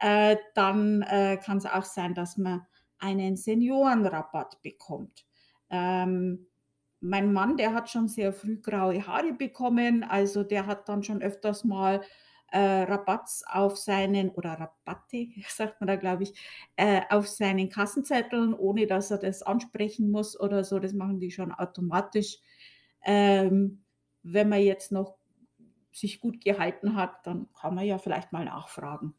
äh, 0.00 0.36
dann, 0.54 1.02
äh, 1.02 1.40
kann's 1.44 1.66
auch 1.66 1.82
sein, 1.82 2.14
dass 2.14 2.36
man 2.36 2.64
einen 3.00 3.36
Seniorenrabatt 3.36 4.62
bekommt. 4.62 5.26
Ähm, 5.70 6.46
mein 7.00 7.32
Mann, 7.32 7.56
der 7.56 7.74
hat 7.74 7.90
schon 7.90 8.06
sehr 8.06 8.32
früh 8.32 8.60
graue 8.60 9.04
Haare 9.08 9.32
bekommen, 9.32 10.04
also 10.04 10.44
der 10.44 10.66
hat 10.68 10.88
dann 10.88 11.02
schon 11.02 11.20
öfters 11.20 11.64
mal, 11.64 12.00
äh, 12.52 12.58
Rabatts 12.58 13.44
auf 13.46 13.76
seinen 13.76 14.30
oder 14.30 14.52
Rabatte, 14.52 15.28
sagt 15.48 15.80
man 15.80 15.88
da, 15.88 15.96
glaube 15.96 16.24
ich, 16.24 16.34
äh, 16.76 17.02
auf 17.10 17.28
seinen 17.28 17.68
Kassenzetteln, 17.68 18.54
ohne 18.54 18.86
dass 18.86 19.10
er 19.10 19.18
das 19.18 19.42
ansprechen 19.42 20.10
muss 20.10 20.38
oder 20.38 20.64
so. 20.64 20.78
Das 20.78 20.92
machen 20.92 21.20
die 21.20 21.30
schon 21.30 21.52
automatisch. 21.52 22.38
Ähm, 23.04 23.82
wenn 24.22 24.48
man 24.48 24.60
jetzt 24.60 24.92
noch 24.92 25.16
sich 25.92 26.20
gut 26.20 26.44
gehalten 26.44 26.96
hat, 26.96 27.26
dann 27.26 27.48
kann 27.58 27.74
man 27.74 27.86
ja 27.86 27.98
vielleicht 27.98 28.32
mal 28.32 28.44
nachfragen. 28.44 29.14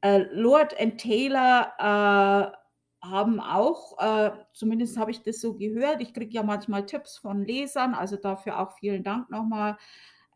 Äh, 0.00 0.24
Lord 0.32 0.78
and 0.80 0.98
Taylor, 0.98 1.72
äh, 1.78 2.56
haben 3.10 3.40
auch, 3.40 3.98
äh, 3.98 4.32
zumindest 4.52 4.96
habe 4.96 5.10
ich 5.10 5.22
das 5.22 5.40
so 5.40 5.54
gehört, 5.54 6.00
ich 6.00 6.12
kriege 6.14 6.34
ja 6.34 6.42
manchmal 6.42 6.86
Tipps 6.86 7.18
von 7.18 7.44
Lesern, 7.44 7.94
also 7.94 8.16
dafür 8.16 8.58
auch 8.58 8.72
vielen 8.78 9.04
Dank 9.04 9.30
nochmal. 9.30 9.76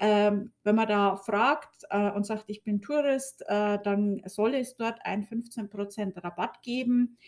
Ähm, 0.02 0.52
wenn 0.64 0.76
man 0.76 0.88
da 0.88 1.16
fragt 1.16 1.84
äh, 1.90 2.10
und 2.10 2.24
sagt, 2.24 2.44
ich 2.46 2.64
bin 2.64 2.80
Tourist, 2.80 3.42
äh, 3.46 3.78
dann 3.82 4.22
soll 4.24 4.54
es 4.54 4.74
dort 4.76 5.04
einen 5.04 5.24
15% 5.24 6.24
Rabatt 6.24 6.62
geben. 6.62 7.18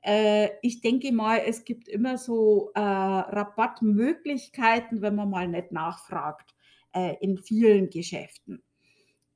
Äh, 0.00 0.48
ich 0.62 0.80
denke 0.80 1.12
mal, 1.12 1.42
es 1.46 1.64
gibt 1.64 1.86
immer 1.86 2.16
so 2.16 2.70
äh, 2.74 2.80
Rabattmöglichkeiten, 2.80 5.02
wenn 5.02 5.14
man 5.14 5.28
mal 5.28 5.48
nicht 5.48 5.70
nachfragt, 5.70 6.54
äh, 6.94 7.14
in 7.20 7.36
vielen 7.36 7.90
Geschäften. 7.90 8.62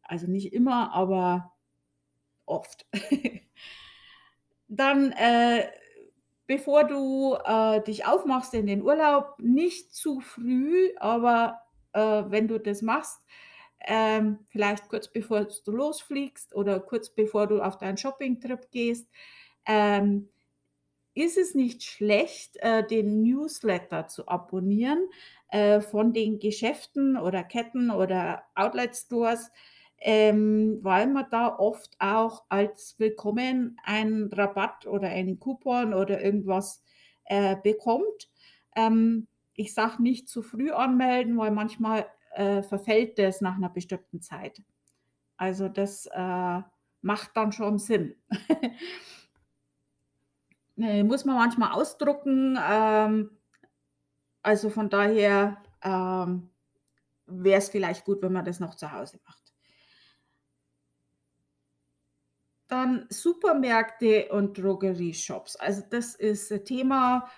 Also 0.03 0.27
nicht 0.27 0.55
immer, 0.55 0.95
aber 0.95 1.53
oft. 2.47 2.87
Dann, 4.69 5.13
äh, 5.13 5.67
bevor 6.47 6.85
du, 6.85 7.37
äh, 7.45 7.83
dich 7.83 8.07
aufmachst 8.07 8.55
in 8.55 8.67
den 8.67 8.83
Urlaub, 8.83 9.35
nicht 9.39 9.95
zu 9.95 10.21
früh, 10.21 10.95
aber, 10.97 11.61
wenn 11.99 12.49
du 12.49 12.59
das 12.59 12.83
machst, 12.83 13.21
ähm, 13.81 14.41
vielleicht 14.49 14.89
kurz 14.89 15.09
bevor 15.09 15.47
du 15.65 15.71
losfliegst 15.71 16.55
oder 16.55 16.81
kurz 16.81 17.11
bevor 17.11 17.47
du 17.47 17.61
auf 17.61 17.79
deinen 17.79 17.97
Shoppingtrip 17.97 18.71
gehst, 18.71 19.09
ähm, 19.67 20.29
ist 21.15 21.37
es 21.37 21.55
nicht 21.55 21.83
schlecht, 21.83 22.57
äh, 22.59 22.87
den 22.87 23.23
Newsletter 23.23 24.09
zu 24.09 24.29
abonnieren, 24.29 25.09
äh, 25.51 25.81
von 25.81 26.13
den 26.13 26.39
Geschäften 26.39 27.17
oder 27.17 27.43
Ketten 27.43 27.91
oder 27.91 28.45
Outlet 28.55 28.95
Stores, 28.95 29.51
ähm, 30.01 30.79
weil 30.83 31.09
man 31.09 31.27
da 31.31 31.59
oft 31.59 31.97
auch 31.99 32.45
als 32.49 32.95
Willkommen 32.99 33.79
einen 33.83 34.33
Rabatt 34.33 34.87
oder 34.87 35.09
einen 35.09 35.41
Coupon 35.41 35.93
oder 35.93 36.23
irgendwas 36.23 36.85
äh, 37.25 37.57
bekommt. 37.57 38.29
Ähm, 38.77 39.27
ich 39.59 39.75
sage 39.75 40.01
nicht 40.01 40.29
zu 40.29 40.43
früh 40.43 40.71
anmelden, 40.71 41.37
weil 41.37 41.51
manchmal 41.51 42.07
äh, 42.35 42.63
verfällt 42.63 43.19
das 43.19 43.41
nach 43.41 43.57
einer 43.57 43.69
bestimmten 43.69 44.23
Zeit. 44.23 44.63
Also 45.37 45.69
das 45.69 46.07
äh, 46.07 46.63
macht 47.03 47.31
dann 47.35 47.51
schon 47.51 47.81
Sinn. 47.81 48.15
muss 50.77 51.25
man 51.25 51.35
manchmal 51.35 51.73
ausdrucken. 51.73 52.57
Ähm, 52.63 53.37
also 54.43 54.71
von 54.71 54.89
daher 54.89 55.61
ähm, 55.83 56.51
wäre 57.27 57.59
es 57.59 57.69
vielleicht 57.69 58.05
gut, 58.05 58.23
wenn 58.23 58.33
man 58.33 58.45
das 58.45 58.61
noch 58.61 58.77
zu 58.77 58.93
Hause 58.93 59.19
macht. 59.27 59.53
Dann 62.69 63.07
Supermärkte 63.11 64.29
und 64.31 64.57
Drogerieshops. 64.57 65.57
Also 65.57 65.83
das 65.91 66.15
ist 66.15 66.53
ein 66.53 66.65
Thema, 66.65 67.29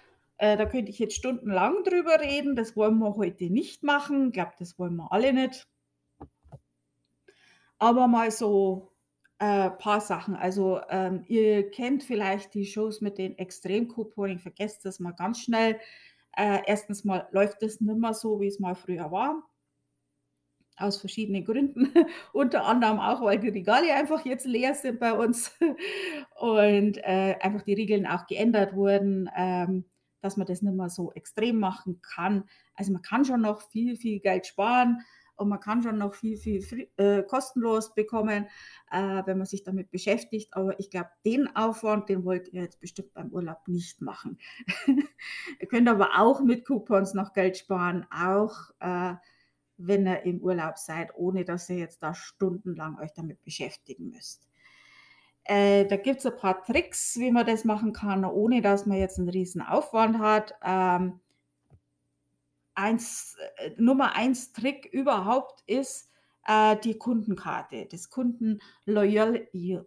äh, 0.41 0.57
da 0.57 0.65
könnte 0.65 0.91
ich 0.91 0.99
jetzt 0.99 1.17
stundenlang 1.17 1.85
drüber 1.85 2.19
reden. 2.19 2.57
Das 2.57 2.75
wollen 2.75 2.99
wir 2.99 3.15
heute 3.17 3.51
nicht 3.51 3.83
machen. 3.83 4.29
Ich 4.29 4.33
glaube, 4.33 4.53
das 4.59 4.79
wollen 4.79 4.97
wir 4.97 5.13
alle 5.13 5.35
nicht. 5.35 5.69
Aber 7.79 8.09
mal 8.09 8.31
so 8.31 8.91
ein 9.39 9.69
äh, 9.69 9.71
paar 9.71 10.01
Sachen. 10.01 10.35
Also 10.35 10.81
ähm, 10.89 11.25
ihr 11.29 11.71
kennt 11.71 12.03
vielleicht 12.03 12.55
die 12.55 12.65
Shows 12.65 13.03
mit 13.03 13.19
den 13.19 13.37
Extremcouponing. 13.37 14.39
Vergesst 14.39 14.87
das 14.87 14.99
mal 14.99 15.13
ganz 15.13 15.43
schnell. 15.43 15.79
Äh, 16.35 16.61
erstens 16.67 17.05
mal 17.05 17.29
läuft 17.33 17.61
das 17.61 17.83
nicht 17.83 17.99
mehr 17.99 18.15
so, 18.15 18.41
wie 18.41 18.47
es 18.47 18.59
mal 18.59 18.75
früher 18.75 19.11
war 19.13 19.43
aus 20.77 20.97
verschiedenen 20.97 21.45
Gründen. 21.45 21.93
Unter 22.33 22.65
anderem 22.65 22.99
auch, 22.99 23.21
weil 23.21 23.39
die 23.39 23.51
Regale 23.51 23.93
einfach 23.93 24.25
jetzt 24.25 24.47
leer 24.47 24.75
sind 24.75 24.99
bei 25.01 25.13
uns 25.13 25.55
und 26.41 26.97
äh, 26.97 27.37
einfach 27.41 27.61
die 27.61 27.75
Regeln 27.75 28.07
auch 28.07 28.27
geändert 28.27 28.75
wurden, 28.75 29.29
ähm, 29.37 29.85
dass 30.21 30.37
man 30.37 30.47
das 30.47 30.63
nicht 30.63 30.77
mehr 30.77 30.91
so 30.91 31.13
extrem 31.13 31.59
machen 31.59 32.01
kann. 32.03 32.45
Also 32.75 32.93
man 32.93 33.03
kann 33.03 33.25
schon 33.25 33.41
noch 33.43 33.63
viel, 33.63 33.97
viel 33.97 34.21
Geld 34.21 34.47
sparen 34.47 35.03
und 35.41 35.49
man 35.49 35.59
kann 35.59 35.83
schon 35.83 35.97
noch 35.97 36.15
viel, 36.15 36.37
viel 36.37 36.91
äh, 36.99 37.23
kostenlos 37.23 37.95
bekommen, 37.95 38.47
äh, 38.91 39.23
wenn 39.25 39.39
man 39.39 39.47
sich 39.47 39.65
damit 39.65 39.91
beschäftigt. 39.91 40.53
Aber 40.53 40.79
ich 40.79 40.91
glaube, 40.91 41.09
den 41.25 41.57
Aufwand, 41.57 42.11
den 42.11 42.27
wollt 42.27 42.49
ihr 42.49 42.61
jetzt 42.63 42.79
bestimmt 42.79 43.15
beim 43.15 43.31
Urlaub 43.31 43.67
nicht 43.67 44.03
machen. 44.03 44.39
ihr 44.87 45.69
könnt 45.69 45.89
aber 45.89 46.19
auch 46.19 46.43
mit 46.43 46.67
Coupons 46.67 47.15
noch 47.15 47.33
Geld 47.33 47.57
sparen, 47.57 48.07
auch 48.11 48.55
äh, 48.81 49.15
wenn 49.79 50.07
ihr 50.07 50.23
im 50.25 50.43
Urlaub 50.43 50.77
seid, 50.77 51.15
ohne 51.15 51.47
dass 51.47 51.71
ihr 51.71 51.79
jetzt 51.79 52.03
da 52.03 52.15
stundenlang 52.15 52.99
euch 52.99 53.15
damit 53.15 53.43
beschäftigen 53.43 54.11
müsst. 54.11 54.50
Äh, 55.45 55.87
da 55.87 55.97
gibt 55.97 56.21
es 56.21 56.27
ein 56.27 56.37
paar 56.37 56.63
Tricks, 56.63 57.17
wie 57.19 57.31
man 57.31 57.47
das 57.47 57.65
machen 57.65 57.93
kann, 57.93 58.25
ohne 58.25 58.63
dass 58.63 58.87
man 58.87 58.99
jetzt 58.99 59.19
einen 59.19 59.29
riesen 59.29 59.63
Aufwand 59.63 60.19
hat. 60.19 60.55
Ähm, 60.63 61.21
eins, 62.75 63.37
äh, 63.57 63.71
Nummer 63.77 64.15
eins 64.15 64.53
Trick 64.53 64.87
überhaupt 64.87 65.63
ist 65.67 66.11
äh, 66.47 66.77
die 66.77 66.97
Kundenkarte, 66.99 67.87
das 67.87 68.11
Kunden 68.11 68.61
Loyalty. 68.85 69.81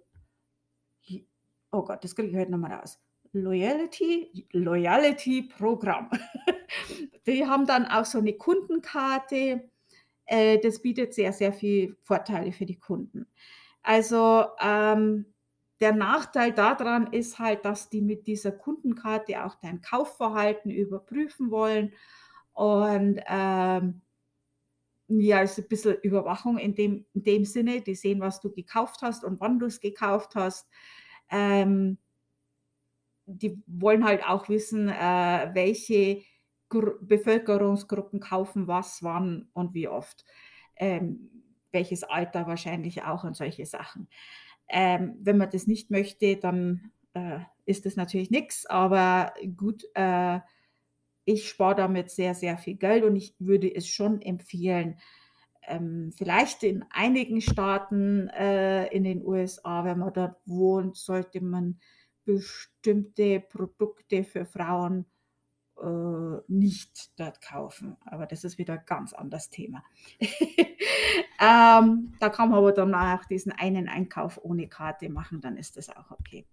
Oh 1.72 1.83
Gott, 1.83 2.03
das 2.03 2.15
kriege 2.15 2.29
ich 2.29 2.36
heute 2.36 2.51
nochmal 2.51 2.74
raus. 2.74 3.00
Loyalty, 3.31 4.48
Loyalty 4.51 5.43
Programm. 5.43 6.10
die 7.25 7.45
haben 7.45 7.65
dann 7.65 7.86
auch 7.88 8.05
so 8.05 8.19
eine 8.19 8.33
Kundenkarte 8.33 9.69
äh, 10.25 10.60
das 10.60 10.81
bietet 10.81 11.13
sehr, 11.13 11.33
sehr 11.33 11.53
viel 11.53 11.98
Vorteile 12.01 12.51
für 12.51 12.65
die 12.65 12.79
Kunden. 12.79 13.27
Also 13.81 14.45
ähm, 14.62 15.25
der 15.79 15.93
Nachteil 15.93 16.53
daran 16.53 17.11
ist 17.11 17.39
halt, 17.39 17.65
dass 17.65 17.89
die 17.89 18.01
mit 18.01 18.27
dieser 18.27 18.51
Kundenkarte 18.51 19.43
auch 19.43 19.55
dein 19.55 19.81
Kaufverhalten 19.81 20.71
überprüfen 20.71 21.51
wollen. 21.51 21.93
Und 22.53 23.19
ähm, 23.27 24.01
ja, 25.07 25.41
ist 25.41 25.59
ein 25.59 25.67
bisschen 25.67 25.97
Überwachung 26.01 26.57
in 26.57 26.75
dem, 26.75 27.05
in 27.13 27.23
dem 27.23 27.45
Sinne. 27.45 27.81
Die 27.81 27.95
sehen, 27.95 28.21
was 28.21 28.39
du 28.39 28.51
gekauft 28.51 29.01
hast 29.01 29.23
und 29.23 29.39
wann 29.41 29.59
du 29.59 29.65
es 29.65 29.79
gekauft 29.79 30.35
hast. 30.35 30.69
Ähm, 31.29 31.97
die 33.25 33.61
wollen 33.67 34.05
halt 34.05 34.23
auch 34.25 34.49
wissen, 34.49 34.89
äh, 34.89 35.49
welche 35.53 36.23
Gru 36.69 36.93
Bevölkerungsgruppen 37.01 38.19
kaufen 38.19 38.67
was, 38.67 39.03
wann 39.03 39.49
und 39.53 39.73
wie 39.73 39.87
oft. 39.87 40.25
Ähm, 40.75 41.29
welches 41.71 42.03
Alter 42.03 42.47
wahrscheinlich 42.47 43.03
auch 43.03 43.23
und 43.23 43.35
solche 43.35 43.65
Sachen. 43.65 44.07
Ähm, 44.67 45.15
wenn 45.20 45.38
man 45.38 45.50
das 45.50 45.67
nicht 45.67 45.91
möchte, 45.91 46.38
dann 46.38 46.91
äh, 47.13 47.39
ist 47.65 47.86
das 47.86 47.96
natürlich 47.96 48.32
nichts, 48.32 48.65
aber 48.65 49.34
gut, 49.55 49.84
äh, 49.93 50.39
ich 51.25 51.48
spare 51.48 51.75
damit 51.75 52.10
sehr, 52.10 52.36
sehr 52.36 52.58
viel 52.58 52.75
Geld 52.75 53.03
und 53.03 53.15
ich 53.15 53.36
würde 53.39 53.74
es 53.74 53.88
schon 53.88 54.22
empfehlen, 54.22 54.98
ähm, 55.65 56.12
vielleicht 56.15 56.63
in 56.63 56.84
einigen 56.89 57.39
Staaten 57.41 58.27
äh, 58.29 58.88
in 58.88 59.03
den 59.03 59.25
USA, 59.25 59.86
wenn 59.86 60.00
man 60.00 60.13
dort 60.13 60.36
wohnt, 60.46 60.98
sollte 60.98 61.41
man 61.41 61.79
bestimmte 62.25 63.39
Produkte 63.39 64.24
für 64.24 64.46
Frauen 64.46 65.05
äh, 65.82 66.38
nicht 66.48 67.17
dort 67.17 67.41
kaufen. 67.41 67.98
Aber 68.05 68.25
das 68.25 68.43
ist 68.43 68.58
wieder 68.58 68.74
ein 68.74 68.86
ganz 68.86 69.13
anderes 69.13 69.50
Thema. 69.50 69.84
ähm, 71.43 72.13
da 72.19 72.29
kann 72.29 72.50
man 72.50 72.59
aber 72.59 72.71
dann 72.71 72.93
auch 72.95 73.25
diesen 73.25 73.51
einen 73.51 73.89
Einkauf 73.89 74.39
ohne 74.43 74.67
Karte 74.67 75.09
machen, 75.09 75.41
dann 75.41 75.57
ist 75.57 75.77
das 75.77 75.89
auch 75.89 76.12
okay. 76.12 76.47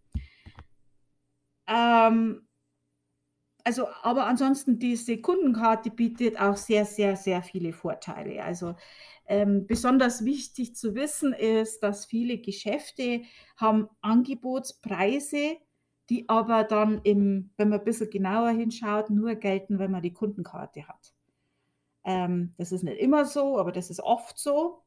Ähm, 1.66 2.47
also, 3.62 3.87
aber 4.02 4.26
ansonsten, 4.26 4.78
diese 4.78 5.20
Kundenkarte 5.20 5.90
bietet 5.90 6.40
auch 6.40 6.56
sehr, 6.56 6.85
sehr, 6.85 7.16
sehr 7.16 7.42
viele 7.42 7.73
Vorteile. 7.73 8.42
Also 8.42 8.75
ähm, 9.26 9.66
besonders 9.66 10.25
wichtig 10.25 10.75
zu 10.75 10.94
wissen 10.94 11.32
ist, 11.32 11.80
dass 11.82 12.06
viele 12.06 12.38
Geschäfte 12.38 13.23
haben 13.56 13.88
Angebotspreise 14.00 15.59
die 16.11 16.28
aber 16.28 16.64
dann, 16.64 17.00
im, 17.04 17.50
wenn 17.56 17.68
man 17.68 17.78
ein 17.78 17.85
bisschen 17.85 18.11
genauer 18.11 18.50
hinschaut, 18.50 19.11
nur 19.11 19.37
gelten, 19.37 19.78
wenn 19.78 19.92
man 19.92 20.02
die 20.02 20.12
Kundenkarte 20.12 20.87
hat. 20.88 21.14
Ähm, 22.04 22.54
das 22.59 22.73
ist 22.73 22.83
nicht 22.85 22.99
immer 22.99 23.25
so, 23.25 23.59
aber 23.59 23.73
das 23.73 23.90
ist 23.90 24.00
oft 24.00 24.38
so. 24.38 24.83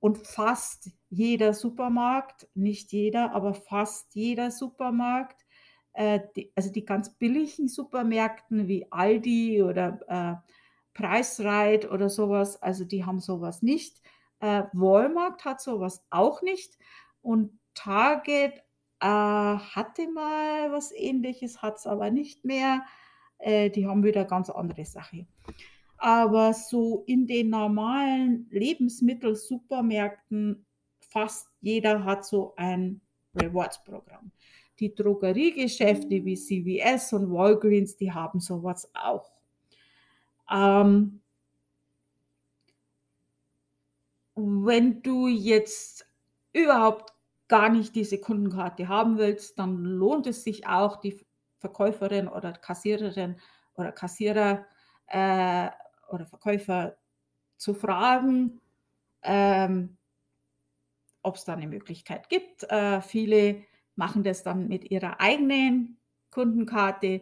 Und 0.00 0.18
fast 0.26 0.90
jeder 1.10 1.54
Supermarkt, 1.54 2.48
nicht 2.54 2.92
jeder, 2.92 3.32
aber 3.34 3.54
fast 3.54 4.14
jeder 4.14 4.50
Supermarkt, 4.50 5.44
äh, 5.92 6.20
die, 6.36 6.52
also 6.56 6.72
die 6.72 6.84
ganz 6.84 7.14
billigen 7.14 7.68
Supermärkten 7.68 8.66
wie 8.68 8.90
Aldi 8.90 9.62
oder 9.62 10.00
äh, 10.08 10.48
Preisreit 10.94 11.90
oder 11.90 12.08
sowas, 12.10 12.60
also 12.62 12.84
die 12.84 13.04
haben 13.04 13.20
sowas 13.20 13.62
nicht. 13.62 14.00
Äh, 14.40 14.64
Walmart 14.72 15.44
hat 15.44 15.60
sowas 15.60 16.04
auch 16.10 16.42
nicht. 16.42 16.78
Und 17.22 17.58
Target 17.74 18.58
äh, 19.00 19.06
hatte 19.06 20.08
mal 20.12 20.72
was 20.72 20.92
Ähnliches, 20.92 21.62
hat 21.62 21.76
es 21.76 21.86
aber 21.86 22.10
nicht 22.10 22.44
mehr. 22.44 22.82
äh, 23.38 23.70
die 23.70 23.86
haben 23.86 24.04
wieder 24.04 24.24
ganz 24.24 24.50
andere 24.50 24.84
Sache. 24.84 25.26
Aber 26.02 26.52
so 26.52 27.04
in 27.06 27.26
den 27.28 27.50
normalen 27.50 28.48
Lebensmittelsupermärkten, 28.50 30.66
fast 30.98 31.46
jeder 31.60 32.02
hat 32.02 32.26
so 32.26 32.54
ein 32.56 33.00
Rewards-Programm. 33.36 34.32
Die 34.80 34.92
Drogeriegeschäfte 34.92 36.24
wie 36.24 36.34
CVS 36.34 37.12
und 37.12 37.32
Walgreens, 37.32 37.96
die 37.96 38.10
haben 38.10 38.40
sowas 38.40 38.90
auch. 38.94 39.30
Ähm, 40.50 41.20
wenn 44.34 45.04
du 45.04 45.28
jetzt 45.28 46.04
überhaupt 46.52 47.14
gar 47.46 47.68
nicht 47.68 47.94
diese 47.94 48.18
Kundenkarte 48.18 48.88
haben 48.88 49.18
willst, 49.18 49.56
dann 49.56 49.84
lohnt 49.84 50.26
es 50.26 50.42
sich 50.42 50.66
auch, 50.66 50.96
die 50.96 51.24
Verkäuferin 51.60 52.26
oder 52.26 52.54
Kassiererin 52.54 53.36
oder 53.76 53.92
Kassierer 53.92 54.66
äh, 55.06 55.68
oder 56.12 56.26
Verkäufer 56.26 56.96
zu 57.56 57.74
fragen, 57.74 58.60
ähm, 59.22 59.96
ob 61.22 61.36
es 61.36 61.44
da 61.44 61.54
eine 61.54 61.68
Möglichkeit 61.68 62.28
gibt. 62.28 62.64
Äh, 62.64 63.00
viele 63.00 63.62
machen 63.94 64.24
das 64.24 64.42
dann 64.42 64.68
mit 64.68 64.90
ihrer 64.90 65.20
eigenen 65.20 65.98
Kundenkarte 66.30 67.20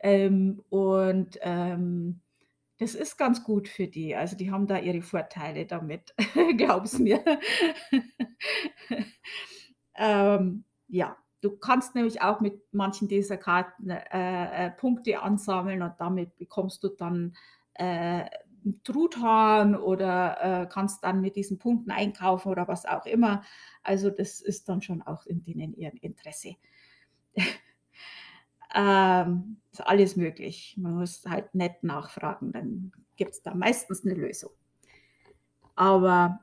ähm, 0.00 0.62
und 0.70 1.38
ähm, 1.42 2.20
das 2.78 2.94
ist 2.94 3.16
ganz 3.16 3.44
gut 3.44 3.68
für 3.68 3.86
die. 3.86 4.16
Also 4.16 4.36
die 4.36 4.50
haben 4.50 4.66
da 4.66 4.78
ihre 4.78 5.02
Vorteile 5.02 5.66
damit, 5.66 6.14
glaub's 6.56 6.98
mir. 6.98 7.22
ähm, 9.94 10.64
ja, 10.88 11.16
du 11.42 11.56
kannst 11.56 11.94
nämlich 11.94 12.22
auch 12.22 12.40
mit 12.40 12.60
manchen 12.72 13.06
dieser 13.06 13.36
Karten 13.36 13.90
äh, 13.90 14.66
äh, 14.66 14.70
Punkte 14.72 15.22
ansammeln 15.22 15.82
und 15.82 15.94
damit 15.98 16.36
bekommst 16.38 16.82
du 16.82 16.88
dann 16.88 17.36
äh, 17.74 18.24
Truthahn 18.84 19.74
oder 19.74 20.62
äh, 20.62 20.66
kannst 20.66 21.02
dann 21.04 21.20
mit 21.20 21.36
diesen 21.36 21.58
Punkten 21.58 21.90
einkaufen 21.90 22.48
oder 22.48 22.68
was 22.68 22.86
auch 22.86 23.06
immer. 23.06 23.42
Also 23.82 24.10
das 24.10 24.40
ist 24.40 24.68
dann 24.68 24.82
schon 24.82 25.02
auch 25.02 25.26
in 25.26 25.42
denen 25.42 25.74
ihrem 25.74 25.96
Interesse. 26.00 26.54
ähm, 28.74 29.56
ist 29.72 29.86
alles 29.86 30.16
möglich. 30.16 30.76
Man 30.78 30.94
muss 30.94 31.24
halt 31.26 31.54
nett 31.54 31.82
nachfragen, 31.82 32.52
dann 32.52 32.92
gibt 33.16 33.32
es 33.32 33.42
da 33.42 33.54
meistens 33.54 34.04
eine 34.04 34.14
Lösung. 34.14 34.52
Aber 35.74 36.40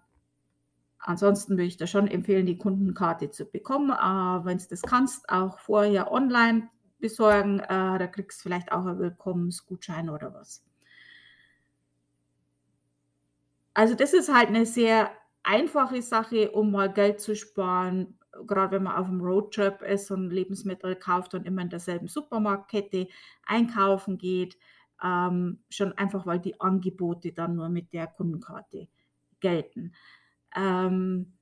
ansonsten 0.99 1.53
würde 1.53 1.65
ich 1.65 1.77
da 1.77 1.87
schon 1.87 2.07
empfehlen, 2.07 2.45
die 2.45 2.57
Kundenkarte 2.57 3.29
zu 3.29 3.45
bekommen. 3.45 3.91
Äh, 3.91 4.45
Wenn 4.45 4.57
du 4.57 4.65
das 4.69 4.81
kannst, 4.81 5.29
auch 5.29 5.59
vorher 5.59 6.11
online 6.11 6.69
besorgen. 6.99 7.59
Äh, 7.59 7.67
da 7.67 8.07
kriegst 8.07 8.39
du 8.39 8.43
vielleicht 8.43 8.71
auch 8.71 8.85
einen 8.85 8.99
Willkommensgutschein 8.99 10.09
oder 10.09 10.33
was. 10.33 10.63
Also 13.79 13.95
das 13.95 14.11
ist 14.13 14.27
halt 14.33 14.49
eine 14.49 14.65
sehr 14.65 15.09
einfache 15.41 16.01
Sache, 16.01 16.51
um 16.51 16.71
mal 16.71 16.91
Geld 16.91 17.21
zu 17.21 17.33
sparen, 17.33 18.19
gerade 18.45 18.73
wenn 18.75 18.83
man 18.83 18.97
auf 18.97 19.07
dem 19.07 19.21
Roadtrip 19.21 19.81
ist 19.83 20.11
und 20.11 20.31
Lebensmittel 20.31 20.97
kauft 20.97 21.33
und 21.33 21.45
immer 21.47 21.61
in 21.61 21.69
derselben 21.69 22.09
Supermarktkette 22.09 23.07
einkaufen 23.45 24.17
geht, 24.17 24.57
ähm, 25.01 25.63
schon 25.69 25.93
einfach, 25.93 26.25
weil 26.25 26.39
die 26.39 26.59
Angebote 26.59 27.31
dann 27.31 27.55
nur 27.55 27.69
mit 27.69 27.93
der 27.93 28.07
Kundenkarte 28.07 28.89
gelten. 29.39 29.93
Ähm, 30.53 31.37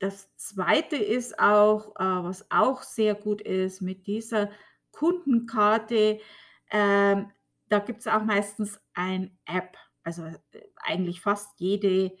das 0.00 0.34
Zweite 0.36 0.96
ist 0.96 1.38
auch, 1.38 1.94
äh, 2.00 2.24
was 2.24 2.50
auch 2.50 2.82
sehr 2.82 3.14
gut 3.14 3.42
ist 3.42 3.80
mit 3.80 4.08
dieser 4.08 4.50
Kundenkarte, 4.90 6.18
ähm, 6.72 7.30
da 7.68 7.78
gibt 7.78 8.00
es 8.00 8.08
auch 8.08 8.24
meistens 8.24 8.80
ein 8.94 9.38
App. 9.46 9.76
Also 10.04 10.24
äh, 10.24 10.36
eigentlich 10.76 11.20
fast 11.20 11.58
jede 11.58 12.12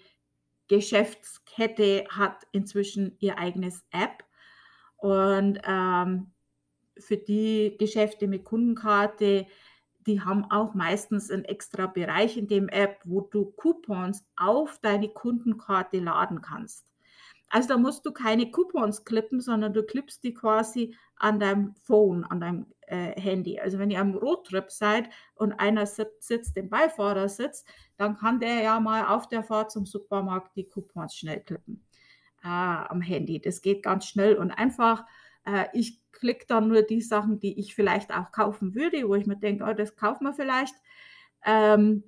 Geschäftskette 0.68 2.06
hat 2.08 2.46
inzwischen 2.52 3.16
ihr 3.18 3.38
eigenes 3.38 3.84
App. 3.90 4.24
Und 4.96 5.60
ähm, 5.66 6.32
für 6.98 7.16
die 7.16 7.76
Geschäfte 7.78 8.28
mit 8.28 8.44
Kundenkarte, 8.44 9.46
die 10.06 10.20
haben 10.20 10.44
auch 10.50 10.74
meistens 10.74 11.30
einen 11.30 11.44
extra 11.44 11.86
Bereich 11.86 12.36
in 12.36 12.48
dem 12.48 12.68
App, 12.68 13.00
wo 13.04 13.20
du 13.20 13.46
Coupons 13.52 14.24
auf 14.36 14.78
deine 14.80 15.08
Kundenkarte 15.08 15.98
laden 15.98 16.40
kannst. 16.40 16.91
Also 17.52 17.68
da 17.68 17.76
musst 17.76 18.06
du 18.06 18.12
keine 18.12 18.50
Coupons 18.50 19.04
klippen, 19.04 19.42
sondern 19.42 19.74
du 19.74 19.82
klippst 19.82 20.24
die 20.24 20.32
quasi 20.32 20.96
an 21.16 21.38
deinem 21.38 21.74
Phone, 21.82 22.24
an 22.24 22.40
deinem 22.40 22.66
äh, 22.86 23.20
Handy. 23.20 23.60
Also 23.60 23.78
wenn 23.78 23.90
ihr 23.90 24.00
am 24.00 24.14
Roadtrip 24.14 24.70
seid 24.70 25.10
und 25.34 25.52
einer 25.52 25.84
sitzt, 25.84 26.56
im 26.56 26.70
Beifahrersitz, 26.70 27.66
dann 27.98 28.16
kann 28.16 28.40
der 28.40 28.62
ja 28.62 28.80
mal 28.80 29.06
auf 29.06 29.28
der 29.28 29.44
Fahrt 29.44 29.70
zum 29.70 29.84
Supermarkt 29.84 30.56
die 30.56 30.66
Coupons 30.66 31.14
schnell 31.14 31.40
klippen 31.40 31.84
äh, 32.42 32.48
am 32.48 33.02
Handy. 33.02 33.38
Das 33.38 33.60
geht 33.60 33.82
ganz 33.82 34.06
schnell 34.06 34.36
und 34.36 34.50
einfach. 34.50 35.04
Äh, 35.44 35.66
ich 35.74 36.00
klicke 36.10 36.46
dann 36.48 36.68
nur 36.68 36.80
die 36.80 37.02
Sachen, 37.02 37.38
die 37.38 37.60
ich 37.60 37.74
vielleicht 37.74 38.14
auch 38.14 38.32
kaufen 38.32 38.74
würde, 38.74 39.06
wo 39.06 39.14
ich 39.14 39.26
mir 39.26 39.36
denke, 39.36 39.64
oh, 39.68 39.74
das 39.74 39.94
kaufen 39.94 40.24
wir 40.24 40.32
vielleicht. 40.32 40.74
Ähm, 41.44 42.02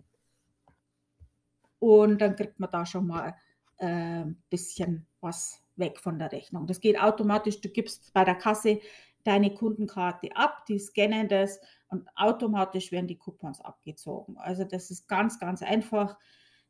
und 1.80 2.22
dann 2.22 2.35
kriegt 2.35 2.59
man 2.59 2.70
da 2.70 2.87
schon 2.87 3.07
mal 3.07 3.35
ein 3.76 4.30
äh, 4.30 4.35
bisschen 4.48 5.07
was 5.25 5.61
weg 5.75 5.99
von 5.99 6.21
der 6.21 6.31
Rechnung. 6.31 6.69
Das 6.69 6.81
geht 6.81 7.01
automatisch. 7.01 7.61
Du 7.61 7.69
gibst 7.69 8.13
bei 8.13 8.25
der 8.25 8.37
Kasse 8.37 8.81
deine 9.25 9.53
Kundenkarte 9.53 10.37
ab, 10.37 10.67
die 10.67 10.79
scannen 10.79 11.29
das 11.29 11.59
und 11.89 12.07
automatisch 12.15 12.93
werden 12.93 13.09
die 13.09 13.19
Coupons 13.19 13.61
abgezogen. 13.61 14.37
Also 14.39 14.65
das 14.65 14.91
ist 14.91 15.09
ganz, 15.09 15.41
ganz 15.41 15.63
einfach. 15.63 16.17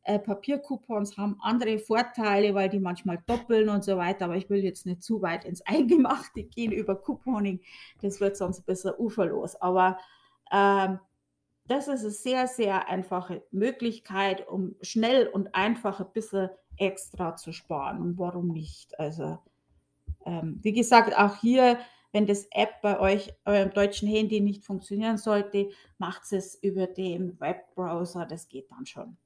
Äh, 0.04 0.18
Papiercoupons 0.18 1.16
haben 1.16 1.38
andere 1.40 1.78
Vorteile, 1.78 2.54
weil 2.54 2.68
die 2.68 2.78
manchmal 2.78 3.22
doppeln 3.26 3.70
und 3.70 3.82
so 3.82 3.96
weiter, 3.96 4.26
aber 4.26 4.36
ich 4.36 4.50
will 4.50 4.62
jetzt 4.62 4.86
nicht 4.86 5.02
zu 5.02 5.22
weit 5.22 5.44
ins 5.44 5.62
Eingemachte 5.66 6.44
gehen 6.44 6.72
über 6.72 6.94
Couponing, 6.94 7.60
das 8.00 8.20
wird 8.20 8.36
sonst 8.36 8.60
ein 8.60 8.64
bisschen 8.66 8.92
uferlos. 8.98 9.56
Aber 9.56 9.98
ähm, 10.52 11.00
das 11.66 11.88
ist 11.88 12.02
eine 12.02 12.10
sehr, 12.10 12.46
sehr 12.46 12.88
einfache 12.88 13.42
Möglichkeit, 13.50 14.46
um 14.46 14.76
schnell 14.82 15.26
und 15.26 15.54
einfach 15.54 16.00
ein 16.00 16.12
bisschen 16.12 16.50
extra 16.76 17.36
zu 17.36 17.52
sparen. 17.52 18.00
Und 18.00 18.18
warum 18.18 18.48
nicht? 18.48 18.98
Also, 18.98 19.38
ähm, 20.26 20.58
wie 20.62 20.72
gesagt, 20.72 21.16
auch 21.16 21.36
hier, 21.36 21.78
wenn 22.12 22.26
das 22.26 22.46
App 22.52 22.80
bei 22.82 22.98
euch, 23.00 23.32
eurem 23.44 23.72
deutschen 23.72 24.08
Handy 24.08 24.40
nicht 24.40 24.64
funktionieren 24.64 25.18
sollte, 25.18 25.70
macht 25.98 26.32
es 26.32 26.54
über 26.54 26.86
den 26.86 27.38
Webbrowser, 27.40 28.26
das 28.26 28.48
geht 28.48 28.70
dann 28.70 28.86
schon. 28.86 29.16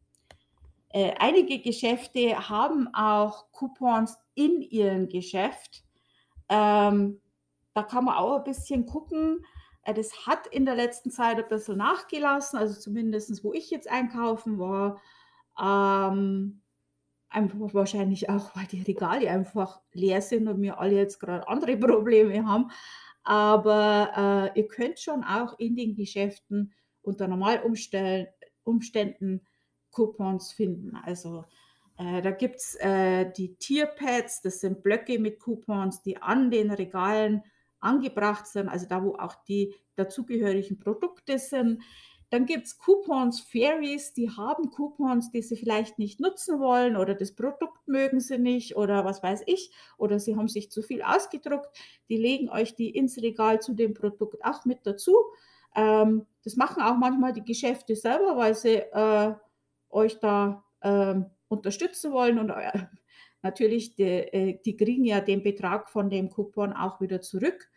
Äh, 0.91 1.13
einige 1.19 1.61
Geschäfte 1.61 2.49
haben 2.49 2.89
auch 2.95 3.53
Coupons 3.53 4.17
in 4.35 4.63
ihrem 4.63 5.09
Geschäft. 5.09 5.85
Ähm, 6.49 7.21
da 7.75 7.83
kann 7.83 8.07
man 8.07 8.17
auch 8.17 8.39
ein 8.39 8.45
bisschen 8.45 8.87
gucken. 8.87 9.45
Äh, 9.83 9.93
das 9.93 10.27
hat 10.27 10.47
in 10.47 10.65
der 10.65 10.75
letzten 10.75 11.11
Zeit 11.11 11.39
ein 11.39 11.49
bisschen 11.49 11.77
nachgelassen, 11.77 12.59
also 12.59 12.79
zumindest 12.81 13.45
wo 13.45 13.53
ich 13.53 13.71
jetzt 13.71 13.91
einkaufen 13.91 14.59
war. 14.59 15.01
Ähm, 15.61 16.63
Einfach 17.31 17.75
wahrscheinlich 17.75 18.31
auch, 18.31 18.57
weil 18.57 18.67
die 18.67 18.83
Regale 18.83 19.31
einfach 19.31 19.83
leer 19.93 20.23
sind 20.23 20.49
und 20.49 20.63
wir 20.63 20.81
alle 20.81 20.97
jetzt 20.97 21.21
gerade 21.21 21.47
andere 21.47 21.77
Probleme 21.77 22.47
haben. 22.47 22.71
Aber, 23.23 24.51
äh, 24.55 24.59
ihr 24.59 24.67
könnt 24.69 24.99
schon 24.99 25.23
auch 25.25 25.59
in 25.59 25.77
den 25.77 25.95
Geschäften 25.95 26.73
unter 27.03 27.29
Normalumständen 27.29 29.47
Coupons 29.91 30.53
finden. 30.53 30.97
Also, 30.97 31.45
äh, 31.99 32.23
da 32.23 32.31
gibt's, 32.31 32.77
äh, 32.77 33.31
die 33.33 33.57
Tierpads, 33.57 34.43
das 34.43 34.61
sind 34.61 34.83
Blöcke 34.83 35.19
mit 35.19 35.41
Coupons, 35.41 36.03
die 36.03 36.17
an 36.23 36.51
den 36.51 36.71
Regalen 36.71 37.43
angebracht 37.81 38.47
sind, 38.47 38.69
also 38.69 38.87
da, 38.89 39.05
wo 39.05 39.17
auch 39.17 39.35
die 39.45 39.75
dazugehörigen 39.97 40.79
Produkte 40.79 41.39
sind. 41.39 41.83
Dann 42.31 42.45
gibt 42.45 42.67
es 42.67 42.79
Coupons, 42.79 43.41
Fairies, 43.41 44.13
die 44.13 44.31
haben 44.31 44.71
Coupons, 44.71 45.31
die 45.31 45.41
sie 45.41 45.57
vielleicht 45.57 45.99
nicht 45.99 46.21
nutzen 46.21 46.61
wollen 46.61 46.97
oder 46.97 47.15
das 47.15 47.35
Produkt 47.35 47.89
mögen 47.89 48.21
sie 48.21 48.39
nicht 48.39 48.77
oder 48.77 49.05
was 49.05 49.23
weiß 49.23 49.45
ich 49.47 49.71
oder 49.97 50.19
sie 50.19 50.37
haben 50.37 50.49
sich 50.49 50.71
zu 50.71 50.83
viel 50.83 51.03
ausgedruckt. 51.03 51.69
Die 52.11 52.19
legen 52.19 52.51
euch 52.51 52.75
die 52.75 52.91
ins 52.91 53.17
Regal 53.23 53.61
zu 53.61 53.73
dem 53.75 53.95
Produkt 53.95 54.45
auch 54.45 54.67
mit 54.67 54.87
dazu. 54.87 55.17
Ähm, 55.75 56.27
das 56.45 56.57
machen 56.57 56.83
auch 56.83 56.97
manchmal 56.97 57.33
die 57.33 57.45
Geschäfte 57.45 57.97
selber, 57.97 58.37
weil 58.37 58.55
sie 58.55 58.77
äh, 58.77 59.35
euch 59.91 60.19
da 60.21 60.65
äh, 60.81 61.15
unterstützen 61.49 62.13
wollen 62.13 62.39
und 62.39 62.51
äh, 62.51 62.73
natürlich, 63.43 63.95
die, 63.95 64.03
äh, 64.03 64.59
die, 64.65 64.77
kriegen 64.77 65.05
ja 65.05 65.21
den 65.21 65.43
Betrag 65.43 65.89
von 65.91 66.11
dem 66.11 66.31
Coupon 66.31 66.73
auch 66.73 67.01
wieder 67.01 67.21
zurück. 67.21 67.71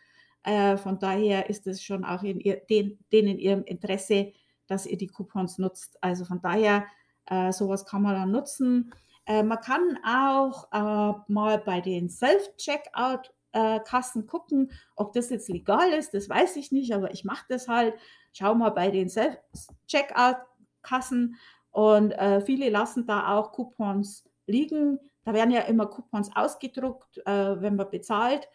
Äh, 0.44 0.78
von 0.78 1.00
daher 1.00 1.50
ist 1.50 1.68
es 1.68 1.84
schon 1.84 2.04
auch 2.04 2.24
in 2.24 2.40
ihr, 2.40 2.58
den, 2.70 3.00
denen 3.12 3.30
in 3.30 3.40
ihrem 3.40 3.64
Interesse, 3.64 4.34
dass 4.72 4.86
ihr 4.86 4.98
die 4.98 5.08
Coupons 5.08 5.58
nutzt. 5.58 5.98
Also 6.02 6.24
von 6.26 6.42
daher, 6.42 6.86
äh, 7.26 7.52
sowas 7.52 7.86
kann 7.86 8.04
man 8.04 8.16
dann 8.16 8.32
nutzen. 8.32 8.94
Äh, 9.26 9.44
man 9.44 9.60
kann 9.60 10.00
auch 10.06 10.72
äh, 10.72 11.14
mal 11.28 11.58
bei 11.60 11.82
den 11.82 12.08
Self-Checkout-Kassen 12.10 14.28
gucken, 14.28 14.72
ob 14.96 15.12
das 15.14 15.30
jetzt 15.30 15.50
legal 15.50 15.90
ist, 15.90 16.14
das 16.14 16.30
weiß 16.30 16.56
ich 16.56 16.72
nicht, 16.72 16.96
aber 16.96 17.12
ich 17.12 17.26
mache 17.26 17.44
das 17.50 17.68
halt. 17.68 17.96
schau 18.32 18.56
mal 18.56 18.70
bei 18.70 18.92
den 18.92 19.10
Self-Checkout-Kassen 19.10 21.36
und 21.72 22.14
äh, 22.14 22.40
viele 22.42 22.70
lassen 22.70 23.06
da 23.06 23.38
auch 23.38 23.52
Coupons 23.52 24.24
liegen. 24.48 25.00
Da 25.24 25.34
werden 25.34 25.52
ja 25.52 25.62
immer 25.62 25.86
Coupons 25.86 26.36
ausgedruckt, 26.36 27.20
äh, 27.26 27.62
wenn 27.62 27.76
man 27.76 27.90
bezahlt. 27.90 28.48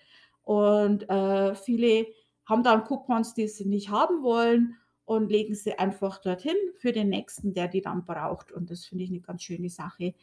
Und 0.43 1.09
äh, 1.11 1.55
viele 1.55 2.07
haben 2.47 2.63
dann 2.63 2.85
Coupons, 2.85 3.35
die 3.35 3.49
sie 3.49 3.67
nicht 3.67 3.91
haben 3.91 4.23
wollen 4.23 4.77
und 5.07 5.31
legen 5.31 5.55
sie 5.55 5.79
einfach 5.79 6.19
dorthin 6.21 6.57
für 6.77 6.93
den 6.93 7.09
nächsten, 7.09 7.55
der 7.55 7.69
die 7.69 7.81
dann 7.81 8.05
braucht. 8.05 8.53
Und 8.53 8.71
das 8.71 8.85
finde 8.85 9.05
ich 9.05 9.11
eine 9.11 9.21
ganz 9.21 9.43
schöne 9.43 9.71
Sache. 9.71 10.15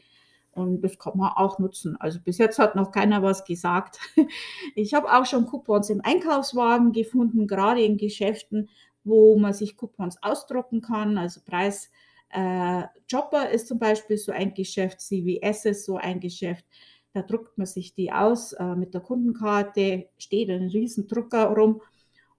Und 0.51 0.81
das 0.81 0.99
kann 0.99 1.17
man 1.17 1.31
auch 1.31 1.57
nutzen. 1.57 1.95
Also 1.99 2.19
bis 2.19 2.37
jetzt 2.37 2.59
hat 2.59 2.75
noch 2.75 2.91
keiner 2.91 3.23
was 3.23 3.43
gesagt. 3.43 3.97
Ich 4.75 4.93
habe 4.93 5.11
auch 5.11 5.25
schon 5.25 5.45
Coupons 5.47 5.89
im 5.89 6.01
Einkaufswagen 6.01 6.91
gefunden, 6.91 7.47
gerade 7.47 7.81
in 7.81 7.97
Geschäften, 7.97 8.69
wo 9.03 9.37
man 9.37 9.53
sich 9.53 9.77
Coupons 9.77 10.21
ausdrucken 10.21 10.81
kann. 10.81 11.17
Also 11.17 11.41
Preis 11.45 11.89
äh, 12.29 12.83
Jobber 13.07 13.49
ist 13.49 13.67
zum 13.67 13.79
Beispiel 13.79 14.17
so 14.17 14.31
ein 14.31 14.53
Geschäft, 14.53 14.99
CVS 14.99 15.65
ist 15.65 15.85
so 15.85 15.97
ein 15.97 16.19
Geschäft. 16.19 16.65
Da 17.13 17.21
druckt 17.21 17.57
man 17.57 17.67
sich 17.67 17.93
die 17.93 18.11
aus 18.11 18.53
äh, 18.53 18.75
mit 18.75 18.93
der 18.93 19.01
Kundenkarte, 19.01 20.09
steht 20.17 20.49
ein 20.49 20.67
Riesendrucker 20.67 21.45
rum 21.45 21.81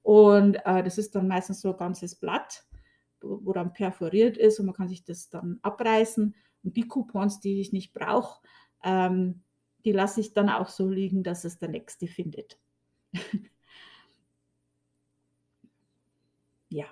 und 0.04 0.56
äh, 0.66 0.84
das 0.84 0.98
ist 0.98 1.14
dann 1.14 1.26
meistens 1.28 1.62
so 1.62 1.70
ein 1.70 1.78
ganzes 1.78 2.14
Blatt, 2.14 2.66
wo, 3.22 3.40
wo 3.42 3.52
dann 3.54 3.72
perforiert 3.72 4.36
ist 4.36 4.60
und 4.60 4.66
man 4.66 4.74
kann 4.74 4.88
sich 4.88 5.02
das 5.02 5.30
dann 5.30 5.58
abreißen. 5.62 6.34
Und 6.62 6.76
die 6.76 6.86
Coupons, 6.86 7.40
die 7.40 7.62
ich 7.62 7.72
nicht 7.72 7.94
brauche, 7.94 8.42
ähm, 8.84 9.42
die 9.86 9.92
lasse 9.92 10.20
ich 10.20 10.34
dann 10.34 10.50
auch 10.50 10.68
so 10.68 10.90
liegen, 10.90 11.22
dass 11.22 11.44
es 11.44 11.58
der 11.58 11.70
Nächste 11.70 12.06
findet. 12.06 12.58
ja. 16.68 16.84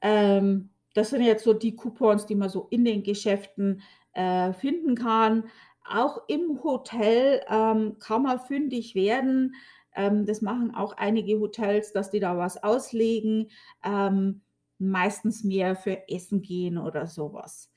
Ähm, 0.00 0.70
das 0.94 1.10
sind 1.10 1.20
jetzt 1.20 1.44
so 1.44 1.52
die 1.52 1.76
Coupons, 1.76 2.24
die 2.24 2.34
man 2.34 2.48
so 2.48 2.66
in 2.70 2.86
den 2.86 3.02
Geschäften 3.02 3.82
äh, 4.14 4.54
finden 4.54 4.94
kann. 4.94 5.50
Auch 5.86 6.26
im 6.28 6.62
Hotel 6.64 7.42
ähm, 7.46 7.98
kann 7.98 8.22
man 8.22 8.40
fündig 8.40 8.94
werden. 8.94 9.54
Ähm, 9.96 10.26
das 10.26 10.42
machen 10.42 10.74
auch 10.74 10.92
einige 10.96 11.40
Hotels, 11.40 11.92
dass 11.92 12.10
die 12.10 12.20
da 12.20 12.38
was 12.38 12.62
auslegen. 12.62 13.50
Ähm, 13.84 14.42
meistens 14.78 15.42
mehr 15.44 15.76
für 15.76 16.08
Essen 16.08 16.42
gehen 16.42 16.78
oder 16.78 17.06
sowas. 17.06 17.70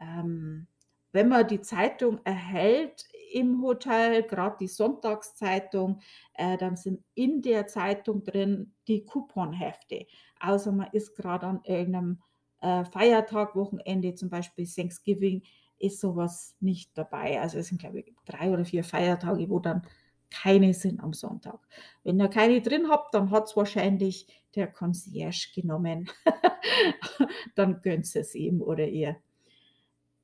Ähm, 0.00 0.66
wenn 1.12 1.28
man 1.28 1.46
die 1.46 1.60
Zeitung 1.60 2.20
erhält 2.24 3.04
im 3.32 3.62
Hotel, 3.62 4.22
gerade 4.22 4.56
die 4.60 4.68
Sonntagszeitung, 4.68 6.00
äh, 6.34 6.56
dann 6.56 6.76
sind 6.76 7.04
in 7.14 7.42
der 7.42 7.66
Zeitung 7.66 8.24
drin 8.24 8.74
die 8.88 9.04
Couponhefte. 9.04 10.06
Außer 10.40 10.72
man 10.72 10.88
ist 10.92 11.14
gerade 11.16 11.46
an 11.46 11.60
irgendeinem 11.64 12.22
äh, 12.60 12.84
Feiertag, 12.84 13.54
Wochenende, 13.56 14.14
zum 14.14 14.30
Beispiel 14.30 14.66
Thanksgiving, 14.66 15.42
ist 15.78 16.00
sowas 16.00 16.56
nicht 16.60 16.96
dabei. 16.96 17.40
Also 17.40 17.58
es 17.58 17.68
sind, 17.68 17.80
glaube 17.80 18.00
ich, 18.00 18.14
drei 18.24 18.50
oder 18.50 18.64
vier 18.64 18.84
Feiertage, 18.84 19.48
wo 19.48 19.58
dann 19.60 19.82
keine 20.30 20.74
sind 20.74 21.00
am 21.00 21.12
Sonntag. 21.12 21.58
Wenn 22.04 22.20
ihr 22.20 22.28
keine 22.28 22.60
drin 22.60 22.88
habt, 22.88 23.14
dann 23.14 23.30
hat 23.30 23.48
es 23.48 23.56
wahrscheinlich 23.56 24.26
der 24.54 24.66
Concierge 24.66 25.50
genommen. 25.54 26.10
dann 27.54 27.82
gönnt 27.82 28.14
es 28.14 28.34
ihm 28.34 28.62
oder 28.62 28.86
ihr. 28.86 29.16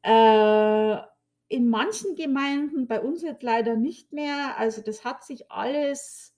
Äh, 0.03 0.97
in 1.49 1.69
manchen 1.69 2.15
Gemeinden, 2.15 2.87
bei 2.87 3.01
uns 3.01 3.23
jetzt 3.23 3.43
leider 3.43 3.77
nicht 3.77 4.13
mehr, 4.13 4.57
also 4.59 4.83
das 4.83 5.05
hat 5.05 5.25
sich 5.25 5.51
alles 5.51 6.35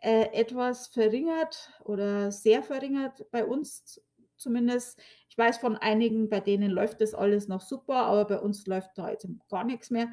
äh, 0.00 0.32
etwas 0.32 0.88
verringert 0.88 1.70
oder 1.84 2.30
sehr 2.30 2.62
verringert 2.62 3.30
bei 3.30 3.44
uns 3.44 4.00
zumindest. 4.36 5.00
Ich 5.28 5.36
weiß 5.36 5.58
von 5.58 5.76
einigen, 5.76 6.28
bei 6.28 6.40
denen 6.40 6.70
läuft 6.70 7.00
das 7.00 7.14
alles 7.14 7.48
noch 7.48 7.60
super, 7.60 7.96
aber 7.96 8.24
bei 8.24 8.38
uns 8.40 8.66
läuft 8.66 8.96
da 8.96 9.10
jetzt 9.10 9.26
gar 9.48 9.64
nichts 9.64 9.90
mehr. 9.90 10.08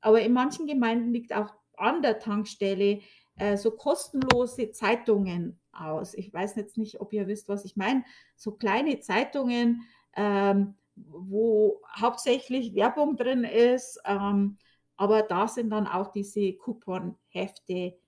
Aber 0.00 0.20
in 0.20 0.32
manchen 0.32 0.66
Gemeinden 0.66 1.12
liegt 1.12 1.34
auch 1.34 1.54
an 1.80 2.02
der 2.02 2.18
Tankstelle 2.18 3.00
äh, 3.36 3.56
so 3.56 3.70
kostenlose 3.70 4.70
Zeitungen 4.72 5.58
aus. 5.72 6.14
Ich 6.14 6.32
weiß 6.32 6.56
jetzt 6.56 6.76
nicht, 6.78 7.00
ob 7.00 7.12
ihr 7.12 7.26
wisst, 7.26 7.48
was 7.48 7.64
ich 7.64 7.76
meine. 7.76 8.04
So 8.36 8.52
kleine 8.52 9.00
Zeitungen, 9.00 9.82
ähm, 10.16 10.74
wo 10.96 11.80
hauptsächlich 11.98 12.74
Werbung 12.74 13.16
drin 13.16 13.44
ist, 13.44 14.00
ähm, 14.04 14.58
aber 14.96 15.22
da 15.22 15.48
sind 15.48 15.70
dann 15.70 15.86
auch 15.86 16.12
diese 16.12 16.52
Couponhefte 16.54 17.98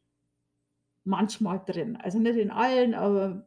manchmal 1.05 1.63
drin. 1.65 1.97
Also 1.97 2.19
nicht 2.19 2.37
in 2.37 2.51
allen, 2.51 2.95
aber 2.95 3.47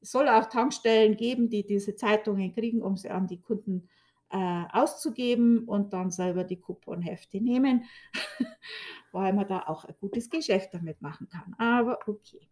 es 0.00 0.12
soll 0.12 0.28
auch 0.28 0.46
Tankstellen 0.46 1.16
geben, 1.16 1.50
die 1.50 1.66
diese 1.66 1.96
Zeitungen 1.96 2.54
kriegen, 2.54 2.82
um 2.82 2.96
sie 2.96 3.10
an 3.10 3.26
die 3.26 3.40
Kunden 3.40 3.88
äh, 4.30 4.64
auszugeben 4.72 5.64
und 5.64 5.92
dann 5.92 6.10
selber 6.10 6.44
die 6.44 6.60
Couponhefte 6.60 7.40
nehmen, 7.40 7.84
weil 9.12 9.32
man 9.32 9.48
da 9.48 9.64
auch 9.66 9.84
ein 9.84 9.94
gutes 10.00 10.28
Geschäft 10.30 10.74
damit 10.74 11.00
machen 11.00 11.28
kann. 11.28 11.54
Aber 11.58 11.98
okay, 12.06 12.48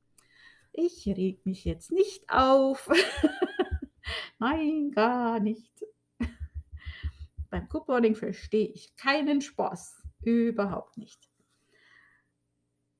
ich 0.72 1.06
reg 1.06 1.44
mich 1.44 1.64
jetzt 1.64 1.92
nicht 1.92 2.28
auf. 2.28 2.88
Nein, 4.38 4.90
gar 4.92 5.40
nicht. 5.40 5.72
Beim 7.50 7.68
Couponing 7.68 8.14
verstehe 8.14 8.68
ich 8.68 8.94
keinen 8.96 9.40
Spaß. 9.40 10.02
Überhaupt 10.22 10.96
nicht. 10.96 11.30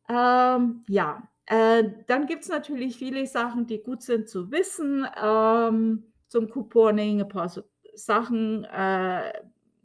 Ähm, 0.09 0.85
ja, 0.89 1.29
äh, 1.47 1.85
dann 2.07 2.27
gibt 2.27 2.43
es 2.43 2.49
natürlich 2.49 2.97
viele 2.97 3.27
Sachen, 3.27 3.67
die 3.67 3.83
gut 3.83 4.03
sind 4.03 4.29
zu 4.29 4.51
wissen 4.51 5.07
ähm, 5.21 6.13
zum 6.29 6.49
Couponing, 6.49 7.21
ein 7.21 7.29
paar 7.29 7.49
so 7.49 7.63
Sachen, 7.97 8.65
äh, 8.65 9.33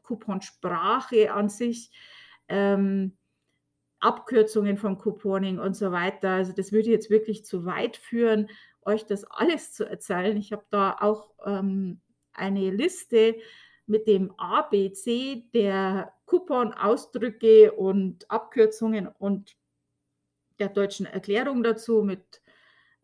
Couponsprache 0.03 1.33
an 1.33 1.49
sich, 1.49 1.91
ähm, 2.47 3.17
Abkürzungen 3.99 4.77
von 4.77 4.97
Couponing 4.97 5.59
und 5.59 5.75
so 5.75 5.91
weiter. 5.91 6.31
Also 6.31 6.53
das 6.53 6.71
würde 6.71 6.89
jetzt 6.89 7.09
wirklich 7.09 7.45
zu 7.45 7.65
weit 7.65 7.97
führen, 7.97 8.49
euch 8.83 9.05
das 9.05 9.23
alles 9.25 9.73
zu 9.73 9.85
erzählen. 9.85 10.35
Ich 10.37 10.51
habe 10.51 10.65
da 10.71 10.97
auch 10.99 11.33
ähm, 11.45 12.01
eine 12.33 12.71
Liste 12.71 13.35
mit 13.85 14.07
dem 14.07 14.31
ABC 14.37 15.45
der 15.53 16.13
Coupon-Ausdrücke 16.25 17.73
und 17.73 18.29
Abkürzungen 18.29 19.07
und 19.07 19.55
der 20.59 20.69
deutschen 20.69 21.05
Erklärung 21.05 21.63
dazu 21.63 22.03
mit 22.03 22.41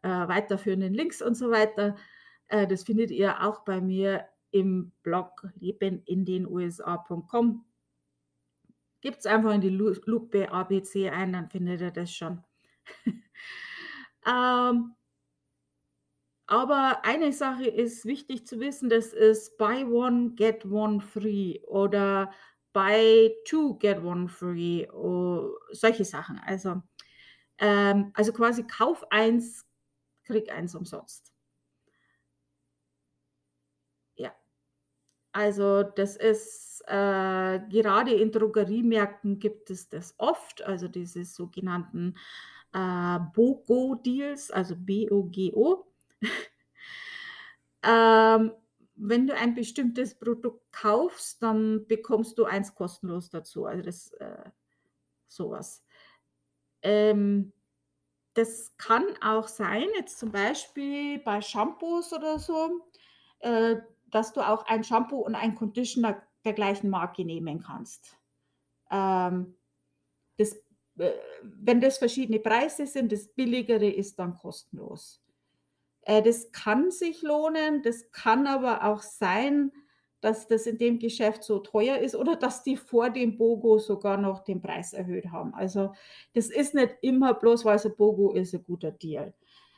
äh, 0.02 0.08
weiterführenden 0.10 0.94
Links 0.94 1.22
und 1.22 1.36
so 1.36 1.52
weiter. 1.52 1.96
Äh, 2.48 2.68
das 2.68 2.84
findet 2.84 3.12
ihr 3.12 3.44
auch 3.44 3.66
bei 3.66 3.82
mir 3.82 4.26
im 4.52 4.92
Blog 5.04 5.48
lebenindenusa.com. 5.60 7.66
Gibt 9.02 9.20
es 9.20 9.26
einfach 9.26 9.54
in 9.54 9.62
die 9.62 9.70
Lupe 9.70 10.52
ABC 10.52 11.10
ein, 11.10 11.34
dann 11.34 11.50
findet 11.50 11.82
ihr 11.82 11.92
das 11.92 12.12
schon. 12.12 12.44
ähm, 14.26 14.96
aber 16.48 17.04
eine 17.04 17.34
Sache 17.34 17.68
ist 17.68 18.06
wichtig 18.06 18.48
zu 18.48 18.60
wissen, 18.60 18.90
das 18.90 19.14
ist 19.14 19.58
Buy 19.58 19.84
One, 19.84 20.32
Get 20.36 20.66
One 20.66 21.02
Free 21.02 21.60
oder 21.68 22.32
Buy 22.74 23.36
Two, 23.46 23.78
Get 23.78 24.04
One 24.04 24.30
Free, 24.30 24.88
oh, 24.90 25.56
solche 25.72 26.06
Sachen. 26.06 26.40
Also 26.40 26.82
ähm, 27.60 28.12
also 28.14 28.34
quasi 28.34 28.64
Kauf 28.64 29.04
eins, 29.12 29.66
krieg 30.24 30.52
eins 30.52 30.76
umsonst. 30.76 31.34
Also 35.38 35.84
das 35.84 36.16
ist 36.16 36.82
äh, 36.88 37.60
gerade 37.70 38.12
in 38.12 38.32
Drogeriemärkten 38.32 39.38
gibt 39.38 39.70
es 39.70 39.88
das 39.88 40.16
oft, 40.18 40.64
also 40.64 40.88
diese 40.88 41.26
sogenannten 41.26 42.16
äh, 42.74 43.20
BOGO-Deals, 43.36 44.50
also 44.50 44.76
B-O-G-O. 44.76 45.86
ähm, 47.84 48.52
wenn 48.96 49.28
du 49.28 49.36
ein 49.36 49.54
bestimmtes 49.54 50.18
Produkt 50.18 50.72
kaufst, 50.72 51.44
dann 51.44 51.86
bekommst 51.86 52.40
du 52.40 52.46
eins 52.46 52.74
kostenlos 52.74 53.30
dazu. 53.30 53.66
Also 53.66 53.84
das 53.84 54.14
äh, 54.14 54.50
sowas. 55.28 55.84
Ähm, 56.82 57.54
das 58.34 58.76
kann 58.78 59.06
auch 59.22 59.48
sein, 59.48 59.86
jetzt 59.94 60.18
zum 60.18 60.32
Beispiel 60.32 61.20
bei 61.20 61.42
Shampoos 61.42 62.12
oder 62.12 62.40
so, 62.40 62.90
äh, 63.42 63.76
dass 64.12 64.34
du 64.34 64.42
auch 64.42 64.66
ein 64.66 64.84
Shampoo 64.84 65.18
und 65.18 65.36
ein 65.36 65.56
Conditioner 65.56 66.22
der 66.46 66.54
gleichen 66.54 66.90
Marke 66.90 67.26
nehmen 67.26 67.62
kannst. 67.62 68.18
Ähm, 68.90 69.56
das, 70.38 70.54
äh, 70.98 71.12
wenn 71.42 71.82
das 71.82 71.98
verschiedene 71.98 72.40
Preise 72.40 72.88
sind, 72.88 73.12
das 73.12 73.28
billigere 73.28 73.90
ist 73.90 74.18
dann 74.20 74.38
kostenlos. 74.38 75.22
Äh, 76.02 76.22
das 76.22 76.52
kann 76.52 76.92
sich 76.92 77.22
lohnen, 77.22 77.82
das 77.84 78.12
kann 78.12 78.48
aber 78.48 78.86
auch 78.86 79.02
sein, 79.02 79.72
dass 80.22 80.48
das 80.48 80.66
in 80.66 80.78
dem 80.78 81.00
Geschäft 81.00 81.44
so 81.44 81.60
teuer 81.60 81.98
ist 81.98 82.16
oder 82.16 82.36
dass 82.36 82.64
die 82.64 82.76
vor 82.76 83.10
dem 83.10 83.38
BOGO 83.38 83.78
sogar 83.78 84.18
noch 84.18 84.44
den 84.44 84.62
Preis 84.62 84.94
erhöht 84.94 85.28
haben. 85.32 85.54
Also 85.54 85.94
das 86.34 86.50
ist 86.50 86.74
nicht 86.74 86.96
immer 87.02 87.34
bloß, 87.34 87.66
weil 87.66 87.76
es 87.76 87.86
ein 87.86 87.96
BOGO 87.96 88.34
ist, 88.34 88.54
ein 88.54 88.64
guter 88.64 88.92
Deal. 88.92 89.34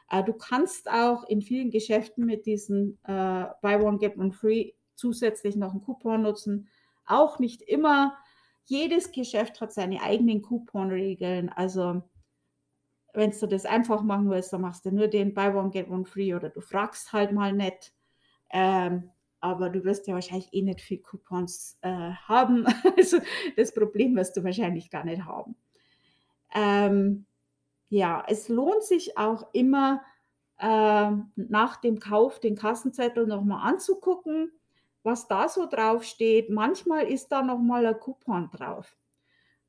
Äh, 0.09 0.23
du 0.23 0.33
kannst 0.33 0.89
auch 0.89 1.23
in 1.25 1.41
vielen 1.41 1.71
Geschäften 1.71 2.25
mit 2.25 2.45
diesen 2.45 2.99
äh, 3.03 3.45
Buy 3.61 3.75
One 3.75 3.97
Get 3.97 4.17
One 4.17 4.31
Free 4.31 4.71
zusätzlich 4.95 5.55
noch 5.55 5.71
einen 5.71 5.81
Coupon 5.81 6.23
nutzen. 6.23 6.67
Auch 7.05 7.39
nicht 7.39 7.61
immer. 7.61 8.17
Jedes 8.65 9.11
Geschäft 9.11 9.61
hat 9.61 9.73
seine 9.73 10.01
eigenen 10.01 10.41
Coupon-Regeln. 10.41 11.49
Also 11.49 12.03
wenn 13.13 13.31
du 13.31 13.47
das 13.47 13.65
einfach 13.65 14.03
machen 14.03 14.29
willst, 14.29 14.53
dann 14.53 14.61
machst 14.61 14.85
du 14.85 14.91
nur 14.91 15.07
den 15.07 15.33
Buy 15.33 15.49
One 15.49 15.71
Get 15.71 15.89
One 15.89 16.05
Free 16.05 16.33
oder 16.33 16.49
du 16.49 16.61
fragst 16.61 17.13
halt 17.13 17.31
mal 17.31 17.53
nicht. 17.53 17.93
Ähm, 18.51 19.09
aber 19.41 19.69
du 19.69 19.83
wirst 19.83 20.07
ja 20.07 20.13
wahrscheinlich 20.13 20.49
eh 20.51 20.61
nicht 20.61 20.81
viel 20.81 20.99
Coupons 20.99 21.77
äh, 21.81 22.11
haben. 22.27 22.65
Also 22.97 23.19
das 23.55 23.73
Problem 23.73 24.15
wirst 24.15 24.35
du 24.35 24.43
wahrscheinlich 24.43 24.89
gar 24.89 25.05
nicht 25.05 25.23
haben. 25.23 25.55
Ähm, 26.53 27.25
ja, 27.89 28.23
es 28.27 28.49
lohnt 28.49 28.83
sich 28.83 29.17
auch 29.17 29.47
immer 29.53 30.01
äh, 30.59 31.11
nach 31.35 31.77
dem 31.77 31.99
Kauf 31.99 32.39
den 32.39 32.55
Kassenzettel 32.55 33.25
nochmal 33.25 33.67
anzugucken, 33.67 34.51
was 35.03 35.27
da 35.27 35.49
so 35.49 35.65
drauf 35.67 36.03
steht. 36.03 36.49
Manchmal 36.49 37.07
ist 37.07 37.29
da 37.29 37.41
nochmal 37.41 37.85
ein 37.85 37.99
Coupon 37.99 38.49
drauf. 38.51 38.95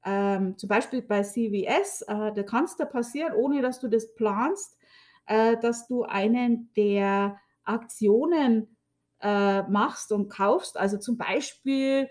Ähm, 0.04 0.56
zum 0.56 0.68
Beispiel 0.68 1.02
bei 1.02 1.22
CVS, 1.22 2.02
äh, 2.02 2.32
da 2.32 2.42
kann 2.42 2.64
es 2.64 2.76
da 2.76 2.84
passieren, 2.84 3.34
ohne 3.34 3.62
dass 3.62 3.80
du 3.80 3.88
das 3.88 4.14
planst, 4.14 4.78
äh, 5.26 5.56
dass 5.58 5.86
du 5.86 6.04
einen 6.04 6.72
der 6.74 7.38
Aktionen 7.64 8.76
äh, 9.20 9.62
machst 9.62 10.12
und 10.12 10.28
kaufst. 10.28 10.76
Also 10.78 10.98
zum 10.98 11.16
Beispiel 11.18 12.08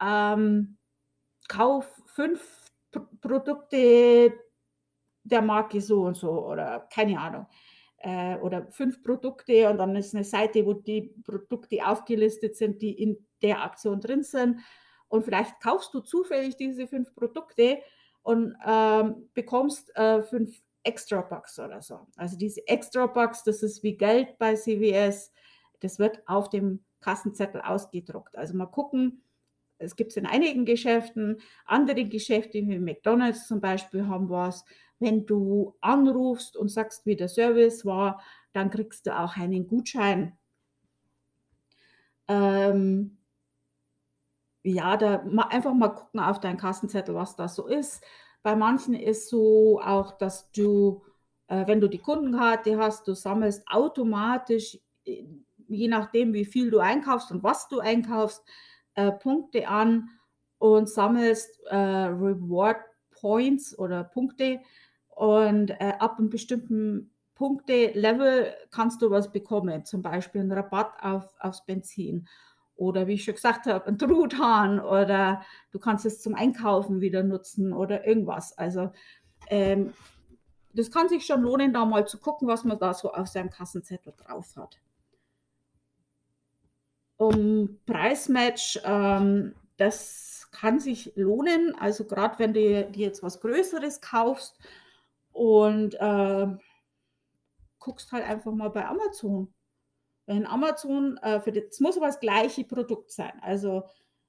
ähm, 0.00 0.76
kauf 1.48 2.00
fünf 2.06 2.70
Produkte 3.20 4.32
der 5.24 5.42
Marke 5.42 5.80
so 5.80 6.02
und 6.02 6.16
so 6.16 6.46
oder 6.46 6.86
keine 6.92 7.18
Ahnung. 7.20 7.46
Äh, 7.98 8.36
oder 8.38 8.66
fünf 8.72 9.02
Produkte 9.02 9.70
und 9.70 9.78
dann 9.78 9.94
ist 9.94 10.14
eine 10.14 10.24
Seite, 10.24 10.66
wo 10.66 10.74
die 10.74 11.14
Produkte 11.24 11.86
aufgelistet 11.86 12.56
sind, 12.56 12.82
die 12.82 12.92
in 12.92 13.16
der 13.42 13.62
Aktion 13.62 14.00
drin 14.00 14.24
sind. 14.24 14.60
Und 15.08 15.24
vielleicht 15.24 15.60
kaufst 15.60 15.94
du 15.94 16.00
zufällig 16.00 16.56
diese 16.56 16.88
fünf 16.88 17.14
Produkte 17.14 17.78
und 18.22 18.56
ähm, 18.66 19.28
bekommst 19.34 19.94
äh, 19.96 20.22
fünf 20.22 20.60
Extra 20.84 21.20
Bucks 21.20 21.58
oder 21.58 21.80
so. 21.80 22.06
Also 22.16 22.36
diese 22.36 22.66
Extra 22.66 23.06
Bucks, 23.06 23.44
das 23.44 23.62
ist 23.62 23.82
wie 23.82 23.96
Geld 23.96 24.36
bei 24.38 24.54
CVS. 24.54 25.32
Das 25.80 25.98
wird 25.98 26.22
auf 26.26 26.48
dem 26.48 26.84
Kassenzettel 27.00 27.60
ausgedruckt. 27.60 28.36
Also 28.36 28.56
mal 28.56 28.66
gucken, 28.66 29.21
es 29.82 29.96
gibt 29.96 30.12
es 30.12 30.16
in 30.16 30.26
einigen 30.26 30.64
Geschäften, 30.64 31.40
andere 31.64 32.04
Geschäfte 32.04 32.58
wie 32.58 32.78
McDonald's 32.78 33.46
zum 33.46 33.60
Beispiel 33.60 34.06
haben 34.06 34.30
was. 34.30 34.64
Wenn 34.98 35.26
du 35.26 35.76
anrufst 35.80 36.56
und 36.56 36.68
sagst, 36.68 37.06
wie 37.06 37.16
der 37.16 37.28
Service 37.28 37.84
war, 37.84 38.22
dann 38.52 38.70
kriegst 38.70 39.06
du 39.06 39.18
auch 39.18 39.36
einen 39.36 39.66
Gutschein. 39.66 40.38
Ähm, 42.28 43.18
ja, 44.62 44.96
da 44.96 45.24
einfach 45.50 45.74
mal 45.74 45.88
gucken 45.88 46.20
auf 46.20 46.38
deinen 46.40 46.56
Kassenzettel, 46.56 47.14
was 47.14 47.36
da 47.36 47.48
so 47.48 47.66
ist. 47.66 48.04
Bei 48.42 48.54
manchen 48.54 48.94
ist 48.94 49.28
so 49.28 49.80
auch, 49.80 50.18
dass 50.18 50.50
du, 50.52 51.02
äh, 51.48 51.66
wenn 51.66 51.80
du 51.80 51.88
die 51.88 51.98
Kundenkarte 51.98 52.78
hast, 52.78 53.08
du 53.08 53.14
sammelst 53.14 53.66
automatisch 53.68 54.78
äh, 55.04 55.24
je 55.68 55.88
nachdem, 55.88 56.32
wie 56.34 56.44
viel 56.44 56.70
du 56.70 56.78
einkaufst 56.78 57.30
und 57.32 57.42
was 57.42 57.68
du 57.68 57.80
einkaufst, 57.80 58.42
äh, 58.94 59.12
Punkte 59.12 59.68
an 59.68 60.10
und 60.58 60.88
sammelst 60.88 61.60
äh, 61.66 61.76
Reward 61.76 62.78
Points 63.10 63.78
oder 63.78 64.04
Punkte. 64.04 64.60
Und 65.08 65.70
äh, 65.70 65.94
ab 65.98 66.18
einem 66.18 66.30
bestimmten 66.30 67.10
Punkte-Level 67.34 68.54
kannst 68.70 69.02
du 69.02 69.10
was 69.10 69.32
bekommen, 69.32 69.84
zum 69.84 70.02
Beispiel 70.02 70.40
einen 70.40 70.52
Rabatt 70.52 70.92
auf, 71.02 71.34
aufs 71.38 71.64
Benzin 71.64 72.28
oder 72.76 73.06
wie 73.06 73.14
ich 73.14 73.24
schon 73.24 73.34
gesagt 73.34 73.66
habe, 73.66 73.86
ein 73.86 73.98
Truthahn 73.98 74.80
oder 74.80 75.42
du 75.70 75.78
kannst 75.78 76.06
es 76.06 76.20
zum 76.20 76.34
Einkaufen 76.34 77.00
wieder 77.00 77.22
nutzen 77.22 77.72
oder 77.72 78.06
irgendwas. 78.06 78.56
Also 78.56 78.92
ähm, 79.48 79.92
das 80.72 80.90
kann 80.90 81.08
sich 81.08 81.26
schon 81.26 81.42
lohnen, 81.42 81.72
da 81.72 81.84
mal 81.84 82.06
zu 82.06 82.18
gucken, 82.18 82.48
was 82.48 82.64
man 82.64 82.78
da 82.78 82.94
so 82.94 83.12
auf 83.12 83.28
seinem 83.28 83.50
Kassenzettel 83.50 84.14
drauf 84.16 84.56
hat 84.56 84.80
um 87.22 87.78
Preismatch, 87.86 88.80
ähm, 88.84 89.54
das 89.76 90.48
kann 90.50 90.80
sich 90.80 91.12
lohnen. 91.14 91.74
Also 91.78 92.04
gerade 92.04 92.38
wenn 92.38 92.52
du 92.52 92.84
dir 92.90 92.90
jetzt 92.94 93.22
was 93.22 93.40
Größeres 93.40 94.00
kaufst 94.00 94.58
und 95.32 95.94
äh, 95.94 96.46
guckst 97.78 98.12
halt 98.12 98.24
einfach 98.24 98.52
mal 98.52 98.70
bei 98.70 98.86
Amazon. 98.86 99.52
Wenn 100.26 100.46
Amazon, 100.46 101.16
äh, 101.18 101.40
für 101.40 101.52
das 101.52 101.80
muss 101.80 101.96
aber 101.96 102.06
das 102.06 102.20
gleiche 102.20 102.64
Produkt 102.64 103.10
sein. 103.12 103.32
Also 103.40 103.84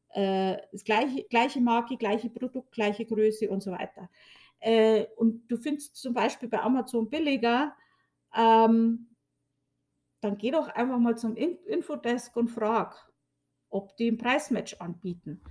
äh, 0.09 0.57
das 0.71 0.83
gleiche, 0.83 1.23
gleiche 1.23 1.61
Marke, 1.61 1.97
gleiche 1.97 2.29
Produkt, 2.29 2.71
gleiche 2.71 3.05
Größe 3.05 3.49
und 3.49 3.61
so 3.61 3.71
weiter. 3.71 4.09
Äh, 4.59 5.05
und 5.17 5.47
du 5.47 5.57
findest 5.57 5.95
zum 5.97 6.13
Beispiel 6.13 6.47
bei 6.47 6.61
Amazon 6.61 7.09
billiger, 7.09 7.75
ähm, 8.35 9.12
dann 10.23 10.37
geh 10.37 10.51
doch 10.51 10.67
einfach 10.69 10.99
mal 10.99 11.17
zum 11.17 11.35
Infodesk 11.35 12.35
und 12.35 12.49
frag, 12.49 13.11
ob 13.69 13.95
die 13.97 14.11
ein 14.11 14.17
Preismatch 14.17 14.75
anbieten. 14.79 15.41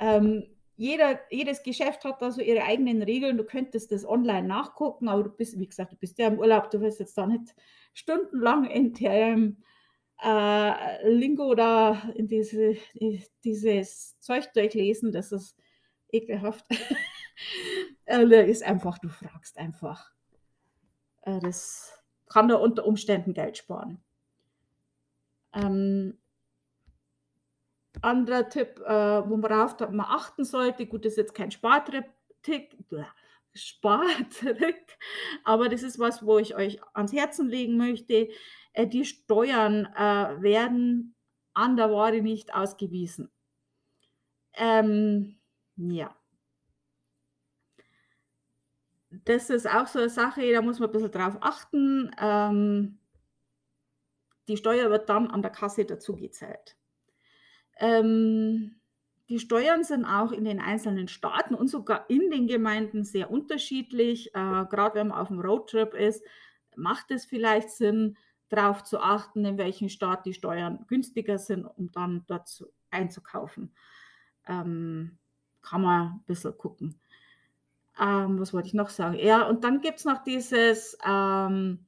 Ähm, 0.00 0.44
jeder, 0.76 1.20
jedes 1.30 1.62
Geschäft 1.62 2.04
hat 2.04 2.22
da 2.22 2.30
so 2.30 2.40
ihre 2.40 2.64
eigenen 2.64 3.02
Regeln. 3.02 3.36
Du 3.36 3.44
könntest 3.44 3.92
das 3.92 4.04
online 4.04 4.48
nachgucken, 4.48 5.08
aber 5.08 5.24
du 5.24 5.30
bist, 5.30 5.58
wie 5.58 5.66
gesagt, 5.66 5.92
du 5.92 5.96
bist 5.96 6.18
ja 6.18 6.28
im 6.28 6.38
Urlaub, 6.38 6.70
du 6.70 6.80
wirst 6.80 6.98
jetzt 6.98 7.16
da 7.16 7.26
nicht 7.26 7.54
stundenlang 7.92 8.64
in 8.64 8.94
dem 8.94 9.62
äh, 10.22 11.08
Lingo 11.08 11.54
da 11.54 12.10
in 12.14 12.26
diese, 12.26 12.76
dieses 13.44 14.18
Zeug 14.20 14.52
durchlesen. 14.54 15.12
Das 15.12 15.30
ist 15.30 15.56
ekelhaft. 16.10 16.66
äh, 18.06 18.50
ist 18.50 18.62
einfach, 18.62 18.98
du 18.98 19.08
fragst 19.08 19.58
einfach. 19.58 20.10
Äh, 21.22 21.38
das 21.40 22.01
kann 22.32 22.50
er 22.50 22.60
unter 22.60 22.86
Umständen 22.86 23.34
Geld 23.34 23.58
sparen. 23.58 24.02
Ähm, 25.52 26.18
anderer 28.00 28.48
Tipp, 28.48 28.80
äh, 28.80 28.90
worauf 29.28 29.78
man 29.90 30.06
achten 30.06 30.44
sollte, 30.44 30.86
gut, 30.86 31.04
das 31.04 31.12
ist 31.12 31.18
jetzt 31.18 31.34
kein 31.34 31.50
Spartrick, 31.50 32.06
Spartrick, 33.54 34.98
aber 35.44 35.68
das 35.68 35.82
ist 35.82 35.98
was, 35.98 36.24
wo 36.24 36.38
ich 36.38 36.56
euch 36.56 36.80
ans 36.94 37.12
Herzen 37.12 37.48
legen 37.48 37.76
möchte. 37.76 38.28
Äh, 38.72 38.86
die 38.86 39.04
Steuern 39.04 39.86
äh, 39.94 40.42
werden 40.42 41.14
an 41.52 41.76
der 41.76 41.92
Ware 41.92 42.22
nicht 42.22 42.54
ausgewiesen. 42.54 43.30
Ähm, 44.54 45.38
ja 45.76 46.16
das 49.24 49.50
ist 49.50 49.68
auch 49.68 49.86
so 49.86 49.98
eine 49.98 50.08
Sache, 50.08 50.52
da 50.52 50.62
muss 50.62 50.78
man 50.78 50.88
ein 50.88 50.92
bisschen 50.92 51.10
drauf 51.10 51.36
achten. 51.40 52.10
Ähm, 52.18 52.98
die 54.48 54.56
Steuer 54.56 54.90
wird 54.90 55.08
dann 55.08 55.28
an 55.28 55.42
der 55.42 55.50
Kasse 55.50 55.84
dazugezählt. 55.84 56.76
Ähm, 57.78 58.80
die 59.28 59.38
Steuern 59.38 59.84
sind 59.84 60.04
auch 60.04 60.32
in 60.32 60.44
den 60.44 60.60
einzelnen 60.60 61.08
Staaten 61.08 61.54
und 61.54 61.68
sogar 61.68 62.08
in 62.08 62.30
den 62.30 62.46
Gemeinden 62.46 63.04
sehr 63.04 63.30
unterschiedlich. 63.30 64.34
Äh, 64.34 64.66
Gerade 64.68 64.96
wenn 64.96 65.08
man 65.08 65.18
auf 65.18 65.28
dem 65.28 65.40
Roadtrip 65.40 65.94
ist, 65.94 66.24
macht 66.76 67.10
es 67.10 67.24
vielleicht 67.24 67.70
Sinn, 67.70 68.16
darauf 68.48 68.84
zu 68.84 69.00
achten, 69.00 69.44
in 69.46 69.56
welchem 69.56 69.88
Staat 69.88 70.26
die 70.26 70.34
Steuern 70.34 70.84
günstiger 70.86 71.38
sind, 71.38 71.64
um 71.64 71.90
dann 71.90 72.24
dort 72.26 72.64
einzukaufen. 72.90 73.74
Ähm, 74.46 75.18
kann 75.62 75.80
man 75.80 76.06
ein 76.08 76.24
bisschen 76.26 76.58
gucken. 76.58 77.00
Ähm, 78.00 78.40
was 78.40 78.52
wollte 78.52 78.68
ich 78.68 78.74
noch 78.74 78.90
sagen? 78.90 79.18
Ja, 79.18 79.42
und 79.46 79.64
dann 79.64 79.80
gibt 79.80 79.98
es 79.98 80.04
noch 80.04 80.22
dieses 80.24 80.96
ähm, 81.06 81.84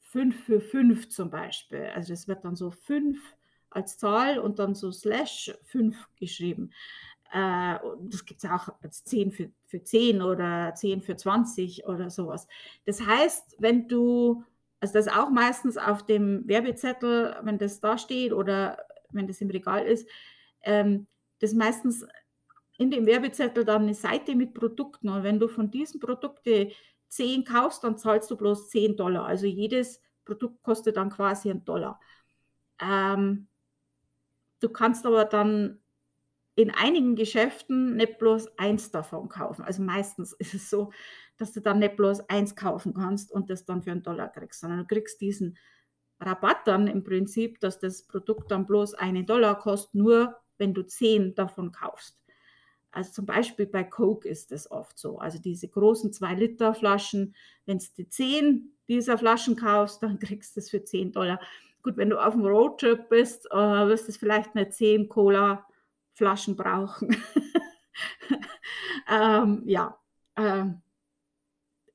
5 0.00 0.44
für 0.44 0.60
5 0.60 1.08
zum 1.08 1.30
Beispiel. 1.30 1.90
Also 1.94 2.12
das 2.12 2.28
wird 2.28 2.44
dann 2.44 2.56
so 2.56 2.70
5 2.70 3.18
als 3.70 3.98
Zahl 3.98 4.38
und 4.38 4.58
dann 4.58 4.74
so 4.74 4.92
slash 4.92 5.52
5 5.64 5.96
geschrieben. 6.16 6.72
Äh, 7.32 7.78
das 8.00 8.24
gibt 8.24 8.44
es 8.44 8.50
auch 8.50 8.68
als 8.82 9.04
10 9.04 9.32
für, 9.32 9.50
für 9.66 9.82
10 9.82 10.22
oder 10.22 10.74
10 10.74 11.02
für 11.02 11.16
20 11.16 11.86
oder 11.86 12.10
sowas. 12.10 12.46
Das 12.84 13.00
heißt, 13.04 13.56
wenn 13.58 13.88
du, 13.88 14.44
also 14.80 14.94
das 14.94 15.08
auch 15.08 15.30
meistens 15.30 15.76
auf 15.76 16.04
dem 16.04 16.46
Werbezettel, 16.46 17.36
wenn 17.42 17.58
das 17.58 17.80
da 17.80 17.98
steht 17.98 18.32
oder 18.32 18.78
wenn 19.10 19.26
das 19.26 19.40
im 19.40 19.50
Regal 19.50 19.86
ist, 19.86 20.08
ähm, 20.62 21.06
das 21.40 21.52
meistens 21.52 22.06
in 22.78 22.90
dem 22.90 23.06
Werbezettel 23.06 23.64
dann 23.64 23.82
eine 23.82 23.94
Seite 23.94 24.34
mit 24.34 24.54
Produkten. 24.54 25.08
Und 25.08 25.22
wenn 25.22 25.38
du 25.38 25.48
von 25.48 25.70
diesen 25.70 26.00
Produkten 26.00 26.70
10 27.08 27.44
kaufst, 27.44 27.84
dann 27.84 27.98
zahlst 27.98 28.30
du 28.30 28.36
bloß 28.36 28.68
10 28.68 28.96
Dollar. 28.96 29.24
Also 29.26 29.46
jedes 29.46 30.00
Produkt 30.24 30.62
kostet 30.62 30.96
dann 30.96 31.10
quasi 31.10 31.50
einen 31.50 31.64
Dollar. 31.64 32.00
Ähm, 32.80 33.48
du 34.60 34.68
kannst 34.68 35.06
aber 35.06 35.24
dann 35.24 35.80
in 36.56 36.70
einigen 36.70 37.16
Geschäften 37.16 37.96
nicht 37.96 38.18
bloß 38.18 38.58
eins 38.58 38.90
davon 38.90 39.28
kaufen. 39.28 39.62
Also 39.62 39.82
meistens 39.82 40.32
ist 40.32 40.54
es 40.54 40.70
so, 40.70 40.90
dass 41.36 41.52
du 41.52 41.60
dann 41.60 41.78
nicht 41.78 41.96
bloß 41.96 42.28
eins 42.30 42.56
kaufen 42.56 42.94
kannst 42.94 43.30
und 43.30 43.50
das 43.50 43.66
dann 43.66 43.82
für 43.82 43.92
einen 43.92 44.02
Dollar 44.02 44.28
kriegst, 44.28 44.60
sondern 44.60 44.80
du 44.80 44.86
kriegst 44.86 45.20
diesen 45.20 45.58
Rabatt 46.18 46.66
dann 46.66 46.86
im 46.86 47.04
Prinzip, 47.04 47.60
dass 47.60 47.78
das 47.78 48.04
Produkt 48.04 48.50
dann 48.50 48.66
bloß 48.66 48.94
einen 48.94 49.26
Dollar 49.26 49.58
kostet, 49.58 49.94
nur 49.94 50.36
wenn 50.56 50.72
du 50.72 50.82
zehn 50.82 51.34
davon 51.34 51.72
kaufst. 51.72 52.18
Also 52.92 53.12
zum 53.12 53.26
Beispiel 53.26 53.66
bei 53.66 53.84
Coke 53.84 54.28
ist 54.28 54.52
das 54.52 54.70
oft 54.70 54.98
so. 54.98 55.18
Also 55.18 55.38
diese 55.38 55.68
großen 55.68 56.12
2-Liter-Flaschen, 56.12 57.34
wenn 57.66 57.78
du 57.78 57.84
die 57.96 58.08
10 58.08 58.72
dieser 58.88 59.18
Flaschen 59.18 59.56
kaufst, 59.56 60.02
dann 60.02 60.18
kriegst 60.20 60.56
du 60.56 60.60
es 60.60 60.70
für 60.70 60.82
10 60.82 61.12
Dollar. 61.12 61.40
Gut, 61.82 61.96
wenn 61.96 62.10
du 62.10 62.18
auf 62.18 62.34
dem 62.34 62.44
Roadtrip 62.44 63.08
bist, 63.08 63.46
äh, 63.50 63.56
wirst 63.56 64.08
du 64.08 64.12
vielleicht 64.12 64.54
nicht 64.54 64.72
10 64.72 65.08
Cola-Flaschen 65.08 66.56
brauchen. 66.56 67.16
ähm, 69.10 69.62
ja, 69.66 69.98
ähm, 70.36 70.82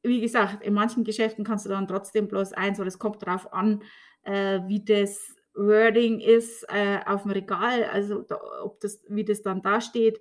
wie 0.03 0.21
gesagt, 0.21 0.63
in 0.63 0.73
manchen 0.73 1.03
Geschäften 1.03 1.43
kannst 1.43 1.65
du 1.65 1.69
dann 1.69 1.87
trotzdem 1.87 2.27
bloß 2.27 2.53
eins, 2.53 2.79
oder 2.79 2.87
es 2.87 2.99
kommt 2.99 3.21
darauf 3.21 3.53
an, 3.53 3.83
äh, 4.23 4.61
wie 4.67 4.83
das 4.83 5.35
Wording 5.53 6.19
ist 6.19 6.65
äh, 6.69 6.99
auf 7.05 7.23
dem 7.23 7.31
Regal, 7.31 7.83
also 7.85 8.21
da, 8.21 8.39
ob 8.63 8.79
das, 8.79 9.03
wie 9.09 9.25
das 9.25 9.41
dann 9.41 9.61
da 9.61 9.81
steht. 9.81 10.19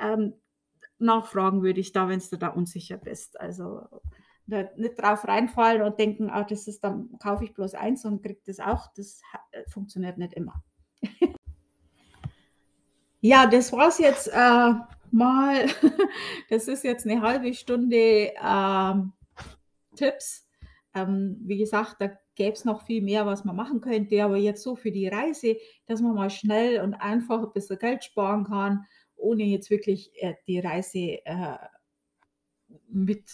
Ähm, 0.00 0.34
nachfragen 0.98 1.62
würde 1.62 1.80
ich 1.80 1.92
da, 1.92 2.08
wenn 2.08 2.20
du 2.20 2.38
da 2.38 2.48
unsicher 2.48 2.96
bist. 2.96 3.40
Also 3.40 3.82
nicht 4.46 5.00
drauf 5.00 5.26
reinfallen 5.26 5.82
und 5.82 5.98
denken, 5.98 6.30
ah, 6.30 6.44
das 6.44 6.66
ist 6.66 6.82
dann 6.82 7.10
kaufe 7.18 7.44
ich 7.44 7.54
bloß 7.54 7.74
eins 7.74 8.04
und 8.04 8.22
kriege 8.22 8.40
das 8.46 8.60
auch. 8.60 8.88
Das 8.96 9.20
äh, 9.52 9.62
funktioniert 9.70 10.18
nicht 10.18 10.34
immer. 10.34 10.62
ja, 13.20 13.46
das 13.46 13.72
war's 13.72 13.98
jetzt 13.98 14.28
äh, 14.28 14.72
mal. 15.10 15.66
das 16.50 16.68
ist 16.68 16.84
jetzt 16.84 17.06
eine 17.06 17.22
halbe 17.22 17.54
Stunde 17.54 18.34
äh, 18.34 18.94
Tipps. 19.96 20.48
Ähm, 20.94 21.38
wie 21.44 21.58
gesagt, 21.58 21.96
da 22.00 22.10
gäbe 22.34 22.52
es 22.52 22.64
noch 22.64 22.82
viel 22.82 23.02
mehr, 23.02 23.26
was 23.26 23.44
man 23.44 23.56
machen 23.56 23.80
könnte, 23.80 24.22
aber 24.22 24.36
jetzt 24.36 24.62
so 24.62 24.76
für 24.76 24.90
die 24.90 25.08
Reise, 25.08 25.56
dass 25.86 26.00
man 26.00 26.14
mal 26.14 26.30
schnell 26.30 26.80
und 26.80 26.94
einfach 26.94 27.42
ein 27.42 27.52
bisschen 27.52 27.78
Geld 27.78 28.04
sparen 28.04 28.44
kann, 28.44 28.86
ohne 29.22 29.44
jetzt 29.44 29.70
wirklich 29.70 30.10
äh, 30.22 30.34
die 30.46 30.58
Reise 30.58 31.24
äh, 31.24 31.58
mit, 32.88 33.30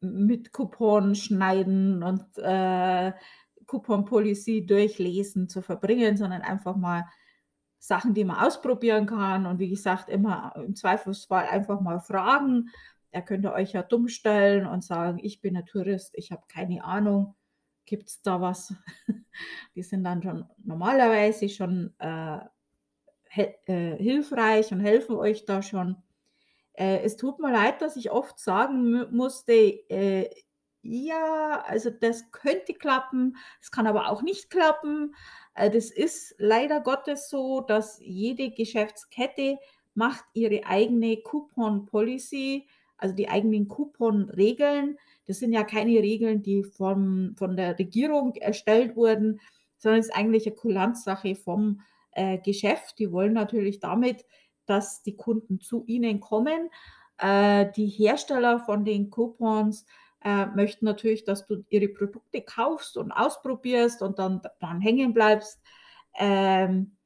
mit 0.00 0.52
Coupon 0.52 1.14
schneiden 1.14 2.02
und 2.02 2.24
äh, 2.36 3.12
Coupon 3.66 4.04
Policy 4.04 4.66
durchlesen 4.66 5.48
zu 5.48 5.62
verbringen, 5.62 6.16
sondern 6.16 6.42
einfach 6.42 6.76
mal 6.76 7.04
Sachen, 7.78 8.14
die 8.14 8.24
man 8.24 8.38
ausprobieren 8.38 9.06
kann 9.06 9.46
und 9.46 9.58
wie 9.58 9.68
gesagt, 9.68 10.08
immer 10.08 10.54
im 10.56 10.74
Zweifelsfall 10.74 11.46
einfach 11.46 11.80
mal 11.80 12.00
fragen. 12.00 12.70
Er 13.10 13.22
könnte 13.22 13.52
euch 13.52 13.72
ja 13.72 13.82
dumm 13.82 14.08
stellen 14.08 14.66
und 14.66 14.84
sagen, 14.84 15.18
ich 15.22 15.40
bin 15.40 15.56
ein 15.56 15.66
Tourist, 15.66 16.12
ich 16.14 16.32
habe 16.32 16.42
keine 16.48 16.84
Ahnung 16.84 17.34
gibt 17.86 18.08
es 18.08 18.20
da 18.20 18.40
was? 18.40 18.74
Die 19.74 19.82
sind 19.82 20.04
dann 20.04 20.22
schon 20.22 20.44
normalerweise 20.64 21.48
schon 21.48 21.94
äh, 21.98 22.40
hilfreich 23.36 24.72
und 24.72 24.80
helfen 24.80 25.16
euch 25.16 25.44
da 25.44 25.62
schon. 25.62 25.96
Äh, 26.76 27.00
es 27.02 27.16
tut 27.16 27.38
mir 27.38 27.52
leid, 27.52 27.80
dass 27.80 27.96
ich 27.96 28.10
oft 28.10 28.38
sagen 28.38 29.06
musste, 29.10 29.52
äh, 29.52 30.28
ja, 30.82 31.64
also 31.66 31.90
das 31.90 32.30
könnte 32.30 32.74
klappen, 32.74 33.36
es 33.60 33.70
kann 33.70 33.86
aber 33.86 34.10
auch 34.10 34.22
nicht 34.22 34.50
klappen. 34.50 35.14
Äh, 35.54 35.70
das 35.70 35.90
ist 35.90 36.34
leider 36.38 36.80
Gottes 36.80 37.28
so, 37.28 37.60
dass 37.60 37.98
jede 38.00 38.50
Geschäftskette 38.50 39.58
macht 39.94 40.24
ihre 40.34 40.66
eigene 40.66 41.16
Coupon-Policy, 41.16 42.68
also 42.98 43.14
die 43.14 43.28
eigenen 43.28 43.68
Coupon-Regeln. 43.68 44.98
Das 45.26 45.38
sind 45.38 45.52
ja 45.52 45.64
keine 45.64 45.98
Regeln, 46.00 46.42
die 46.42 46.62
vom, 46.62 47.34
von 47.36 47.56
der 47.56 47.78
Regierung 47.78 48.34
erstellt 48.34 48.94
wurden, 48.96 49.40
sondern 49.78 50.00
es 50.00 50.06
ist 50.06 50.14
eigentlich 50.14 50.46
eine 50.46 50.56
Kulanzsache 50.56 51.34
vom 51.34 51.80
äh, 52.16 52.38
Geschäft. 52.38 52.98
Die 52.98 53.12
wollen 53.12 53.32
natürlich 53.32 53.78
damit, 53.78 54.24
dass 54.66 55.02
die 55.02 55.16
Kunden 55.16 55.60
zu 55.60 55.84
ihnen 55.86 56.20
kommen. 56.20 56.70
Äh, 57.18 57.66
die 57.76 57.86
Hersteller 57.86 58.60
von 58.60 58.84
den 58.84 59.10
Coupons 59.10 59.86
äh, 60.24 60.46
möchten 60.46 60.84
natürlich, 60.84 61.24
dass 61.24 61.46
du 61.46 61.64
ihre 61.68 61.88
Produkte 61.88 62.42
kaufst 62.42 62.96
und 62.96 63.12
ausprobierst 63.12 64.02
und 64.02 64.18
dann 64.18 64.42
dran 64.60 64.80
hängen 64.80 65.14
bleibst. 65.14 65.60
Ähm, 66.18 66.96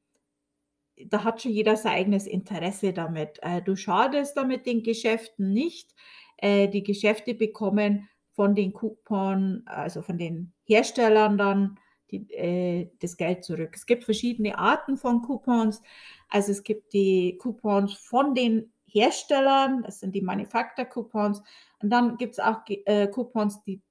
da 1.05 1.23
hat 1.23 1.41
schon 1.41 1.51
jeder 1.51 1.75
sein 1.75 1.93
eigenes 1.93 2.27
Interesse 2.27 2.93
damit. 2.93 3.39
Äh, 3.41 3.61
du 3.61 3.75
schadest 3.75 4.37
damit 4.37 4.65
den 4.65 4.83
Geschäften 4.83 5.51
nicht. 5.51 5.93
Äh, 6.37 6.67
die 6.67 6.83
Geschäfte 6.83 7.33
bekommen 7.33 8.09
von 8.33 8.55
den 8.55 8.73
Coupon, 8.73 9.63
also 9.65 10.01
von 10.01 10.17
den 10.17 10.53
Herstellern 10.63 11.37
dann 11.37 11.77
die, 12.11 12.31
äh, 12.33 12.89
das 12.99 13.17
Geld 13.17 13.43
zurück. 13.43 13.71
Es 13.73 13.85
gibt 13.85 14.03
verschiedene 14.03 14.57
Arten 14.57 14.97
von 14.97 15.21
Coupons. 15.21 15.81
Also 16.29 16.51
es 16.51 16.63
gibt 16.63 16.93
die 16.93 17.37
Coupons 17.37 17.93
von 17.93 18.35
den 18.35 18.71
Herstellern, 18.85 19.83
das 19.83 20.01
sind 20.01 20.13
die 20.13 20.21
Manufacturer-Coupons. 20.21 21.41
Und 21.81 21.89
dann 21.89 22.17
gibt 22.17 22.33
es 22.33 22.39
auch 22.39 22.59
äh, 22.67 23.07
Coupons, 23.07 23.63
die 23.63 23.81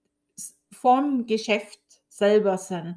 vom 0.71 1.27
Geschäft 1.27 1.81
selber 2.09 2.59
sind. 2.59 2.97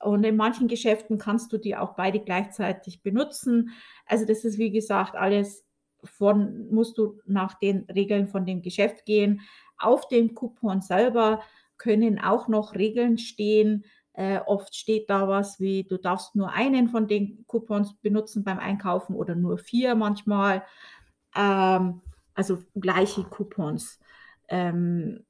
Und 0.00 0.24
in 0.24 0.36
manchen 0.36 0.68
Geschäften 0.68 1.18
kannst 1.18 1.52
du 1.52 1.58
die 1.58 1.76
auch 1.76 1.94
beide 1.94 2.20
gleichzeitig 2.20 3.02
benutzen. 3.02 3.70
Also 4.06 4.26
das 4.26 4.44
ist 4.44 4.58
wie 4.58 4.70
gesagt 4.70 5.14
alles 5.14 5.64
von, 6.02 6.68
musst 6.70 6.98
du 6.98 7.20
nach 7.24 7.54
den 7.54 7.84
Regeln 7.84 8.28
von 8.28 8.44
dem 8.44 8.60
Geschäft 8.60 9.06
gehen. 9.06 9.40
Auf 9.78 10.08
dem 10.08 10.34
Coupon 10.34 10.82
selber 10.82 11.42
können 11.78 12.18
auch 12.18 12.48
noch 12.48 12.74
Regeln 12.74 13.16
stehen. 13.18 13.84
Äh, 14.14 14.38
oft 14.46 14.74
steht 14.76 15.10
da 15.10 15.28
was 15.28 15.58
wie, 15.58 15.84
du 15.84 15.98
darfst 15.98 16.36
nur 16.36 16.52
einen 16.52 16.88
von 16.88 17.08
den 17.08 17.44
Coupons 17.46 17.94
benutzen 18.00 18.44
beim 18.44 18.60
Einkaufen 18.60 19.16
oder 19.16 19.34
nur 19.34 19.58
vier 19.58 19.96
manchmal. 19.96 20.62
Ähm, 21.36 22.00
also 22.34 22.58
gleiche 22.80 23.24
Coupons. 23.24 23.98
Ähm, 24.48 25.24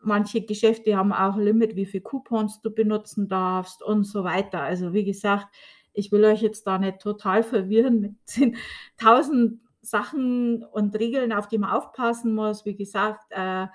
manche 0.00 0.42
Geschäfte 0.42 0.96
haben 0.96 1.12
auch 1.12 1.34
ein 1.36 1.42
Limit, 1.42 1.76
wie 1.76 1.86
viele 1.86 2.02
Coupons 2.02 2.60
du 2.62 2.70
benutzen 2.70 3.28
darfst 3.28 3.82
und 3.82 4.04
so 4.04 4.24
weiter. 4.24 4.62
Also 4.62 4.92
wie 4.92 5.04
gesagt, 5.04 5.46
ich 5.92 6.10
will 6.10 6.24
euch 6.24 6.42
jetzt 6.42 6.66
da 6.66 6.78
nicht 6.78 7.00
total 7.00 7.42
verwirren 7.42 8.00
mit 8.00 8.14
den 8.36 8.56
tausend 8.98 9.60
Sachen 9.82 10.64
und 10.64 10.98
Regeln, 10.98 11.32
auf 11.32 11.48
die 11.48 11.58
man 11.58 11.70
aufpassen 11.70 12.34
muss. 12.34 12.64
Wie 12.64 12.76
gesagt, 12.76 13.24
äh, 13.30 13.66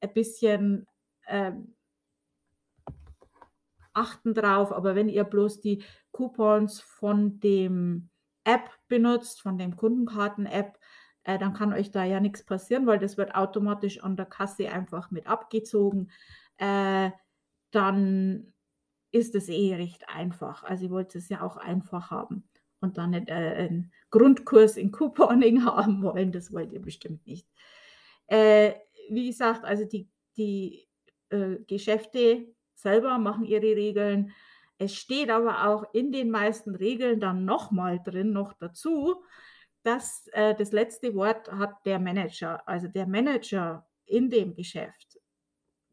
ein 0.00 0.12
bisschen 0.12 0.86
äh, 1.26 1.52
achten 3.94 4.34
drauf, 4.34 4.72
aber 4.72 4.94
wenn 4.94 5.08
ihr 5.08 5.24
bloß 5.24 5.60
die 5.60 5.82
Coupons 6.12 6.80
von 6.80 7.40
dem 7.40 8.10
App 8.44 8.70
benutzt, 8.88 9.40
von 9.40 9.58
dem 9.58 9.76
Kundenkarten-App, 9.76 10.78
äh, 11.24 11.38
dann 11.38 11.54
kann 11.54 11.72
euch 11.72 11.90
da 11.90 12.04
ja 12.04 12.20
nichts 12.20 12.44
passieren, 12.44 12.86
weil 12.86 12.98
das 12.98 13.16
wird 13.16 13.34
automatisch 13.34 14.02
an 14.02 14.16
der 14.16 14.26
Kasse 14.26 14.70
einfach 14.70 15.10
mit 15.10 15.26
abgezogen. 15.26 16.10
Äh, 16.58 17.10
dann 17.70 18.52
ist 19.10 19.34
es 19.34 19.48
eh 19.48 19.74
recht 19.74 20.08
einfach. 20.08 20.64
Also 20.64 20.86
ich 20.86 20.90
wollte 20.90 21.18
es 21.18 21.28
ja 21.28 21.42
auch 21.42 21.56
einfach 21.56 22.10
haben 22.10 22.48
und 22.80 22.98
dann 22.98 23.10
nicht 23.10 23.28
äh, 23.28 23.32
einen 23.32 23.92
Grundkurs 24.10 24.76
in 24.76 24.92
Couponing 24.92 25.64
haben 25.64 26.02
wollen. 26.02 26.32
Das 26.32 26.52
wollt 26.52 26.72
ihr 26.72 26.82
bestimmt 26.82 27.26
nicht. 27.26 27.48
Äh, 28.26 28.74
wie 29.08 29.26
gesagt, 29.26 29.64
also 29.64 29.84
die, 29.84 30.08
die 30.36 30.86
äh, 31.30 31.56
Geschäfte 31.66 32.54
selber 32.84 33.18
machen 33.18 33.44
ihre 33.44 33.74
Regeln. 33.74 34.32
Es 34.78 34.94
steht 34.94 35.30
aber 35.30 35.66
auch 35.66 35.92
in 35.92 36.12
den 36.12 36.30
meisten 36.30 36.76
Regeln 36.76 37.18
dann 37.18 37.44
nochmal 37.44 38.00
drin, 38.04 38.32
noch 38.32 38.52
dazu, 38.52 39.24
dass 39.82 40.28
äh, 40.32 40.54
das 40.54 40.72
letzte 40.72 41.14
Wort 41.14 41.50
hat 41.50 41.84
der 41.84 41.98
Manager. 41.98 42.66
Also 42.68 42.86
der 42.88 43.06
Manager 43.06 43.86
in 44.06 44.30
dem 44.30 44.54
Geschäft 44.54 45.18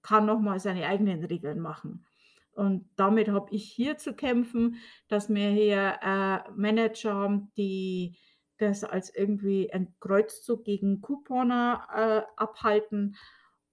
kann 0.04 0.26
nochmal 0.26 0.60
seine 0.60 0.86
eigenen 0.86 1.24
Regeln 1.24 1.60
machen. 1.60 2.06
Und 2.54 2.90
damit 2.96 3.30
habe 3.30 3.54
ich 3.54 3.72
hier 3.72 3.98
zu 3.98 4.14
kämpfen, 4.14 4.78
dass 5.08 5.30
wir 5.30 5.50
hier 5.50 6.00
äh, 6.02 6.52
Manager 6.52 7.14
haben, 7.14 7.52
die 7.56 8.18
das 8.58 8.84
als 8.84 9.14
irgendwie 9.16 9.72
ein 9.72 9.96
Kreuzzug 10.00 10.66
gegen 10.66 11.02
Couponer 11.02 11.88
äh, 11.94 12.22
abhalten 12.36 13.16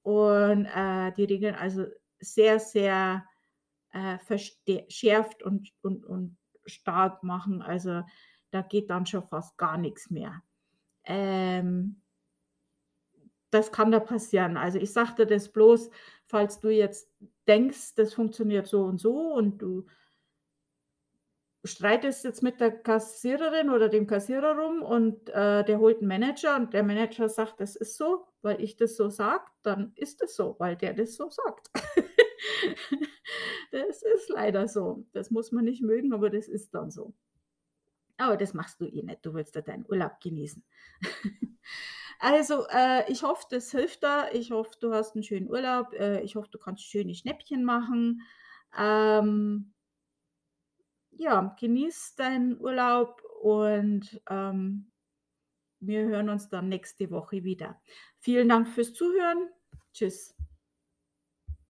und 0.02 0.66
äh, 0.66 1.12
die 1.12 1.24
Regeln 1.24 1.54
also 1.54 1.86
sehr, 2.20 2.58
sehr 2.60 3.24
äh, 3.92 4.18
verschärft 4.18 5.42
und, 5.42 5.70
und, 5.82 6.04
und 6.04 6.36
stark 6.66 7.22
machen. 7.22 7.62
Also 7.62 8.02
da 8.50 8.62
geht 8.62 8.90
dann 8.90 9.06
schon 9.06 9.24
fast 9.24 9.56
gar 9.56 9.78
nichts 9.78 10.10
mehr. 10.10 10.42
Ähm, 11.04 12.02
das 13.50 13.72
kann 13.72 13.90
da 13.90 14.00
passieren. 14.00 14.56
Also 14.56 14.78
ich 14.78 14.92
sagte 14.92 15.26
das 15.26 15.50
bloß, 15.50 15.90
falls 16.26 16.60
du 16.60 16.68
jetzt 16.68 17.10
denkst, 17.46 17.94
das 17.94 18.12
funktioniert 18.14 18.66
so 18.66 18.84
und 18.84 18.98
so 18.98 19.32
und 19.34 19.62
du 19.62 19.86
streitest 21.64 22.24
jetzt 22.24 22.42
mit 22.42 22.61
der 22.61 22.70
Kassiererin 22.72 23.70
oder 23.70 23.88
dem 23.88 24.06
Kassierer 24.06 24.56
rum 24.59 24.82
und, 24.82 25.28
äh, 25.30 25.64
der 25.64 25.78
holt 25.80 26.00
'n 26.02 26.06
Manager 26.09 26.56
und 26.56 26.72
der 26.74 26.82
Manager 26.84 27.28
sagt: 27.28 27.61
„Das 27.61 27.76
ist 27.76 27.96
so, 27.96 28.26
weil 28.42 28.61
ich 28.62 28.76
das 28.76 28.96
so 28.96 29.11
sage“, 29.11 29.44
dann 29.62 29.92
ist 29.96 30.22
es 30.22 30.36
so, 30.36 30.56
weil 30.59 30.76
der 30.76 30.94
das 30.94 31.16
so 31.16 31.30
sagt. 31.30 31.70
Das 33.72 34.02
ist 34.02 34.28
leider 34.30 34.68
so. 34.68 35.04
Das 35.12 35.30
muss 35.30 35.52
man 35.52 35.64
nicht 35.64 35.82
mögen, 35.82 36.12
aber 36.14 36.30
das 36.30 36.48
ist 36.48 36.74
dann 36.74 36.90
so. 36.90 37.14
Aber 38.20 38.36
das 38.36 38.52
machst 38.52 38.80
du 38.80 38.84
eh 38.86 39.02
nicht. 39.02 39.24
Du 39.24 39.32
willst 39.32 39.54
ja 39.54 39.62
deinen 39.62 39.86
Urlaub 39.88 40.20
genießen. 40.20 40.62
Also, 42.20 42.66
äh, 42.70 43.11
ich 43.12 43.22
hoffe, 43.22 43.44
das 43.50 43.70
hilft 43.70 44.02
da. 44.02 44.28
Ich 44.32 44.50
hoffe, 44.50 44.72
du 44.80 44.92
hast 44.94 45.16
'n 45.16 45.22
schönen 45.22 45.50
Urlaub. 45.50 45.92
Äh, 45.94 46.22
ich 46.22 46.36
hoffe, 46.36 46.48
du 46.50 46.59
kannst 46.59 46.84
schöne 46.84 47.14
Schnäppchen 47.14 47.64
machen. 47.64 48.22
Ähm 48.78 49.72
ja, 51.18 51.56
genieß 51.60 52.14
deinen 52.16 52.60
Urlaub 52.60 53.22
und, 53.42 54.20
ähm, 54.30 54.90
wir 55.80 56.02
hören 56.06 56.28
uns 56.30 56.48
dann 56.48 56.68
nächste 56.68 57.10
Woche 57.10 57.44
wieder. 57.44 57.80
Vielen 58.18 58.48
Dank 58.48 58.68
fürs 58.68 58.94
Zuhören. 58.94 59.50
Tschüss. 59.92 60.38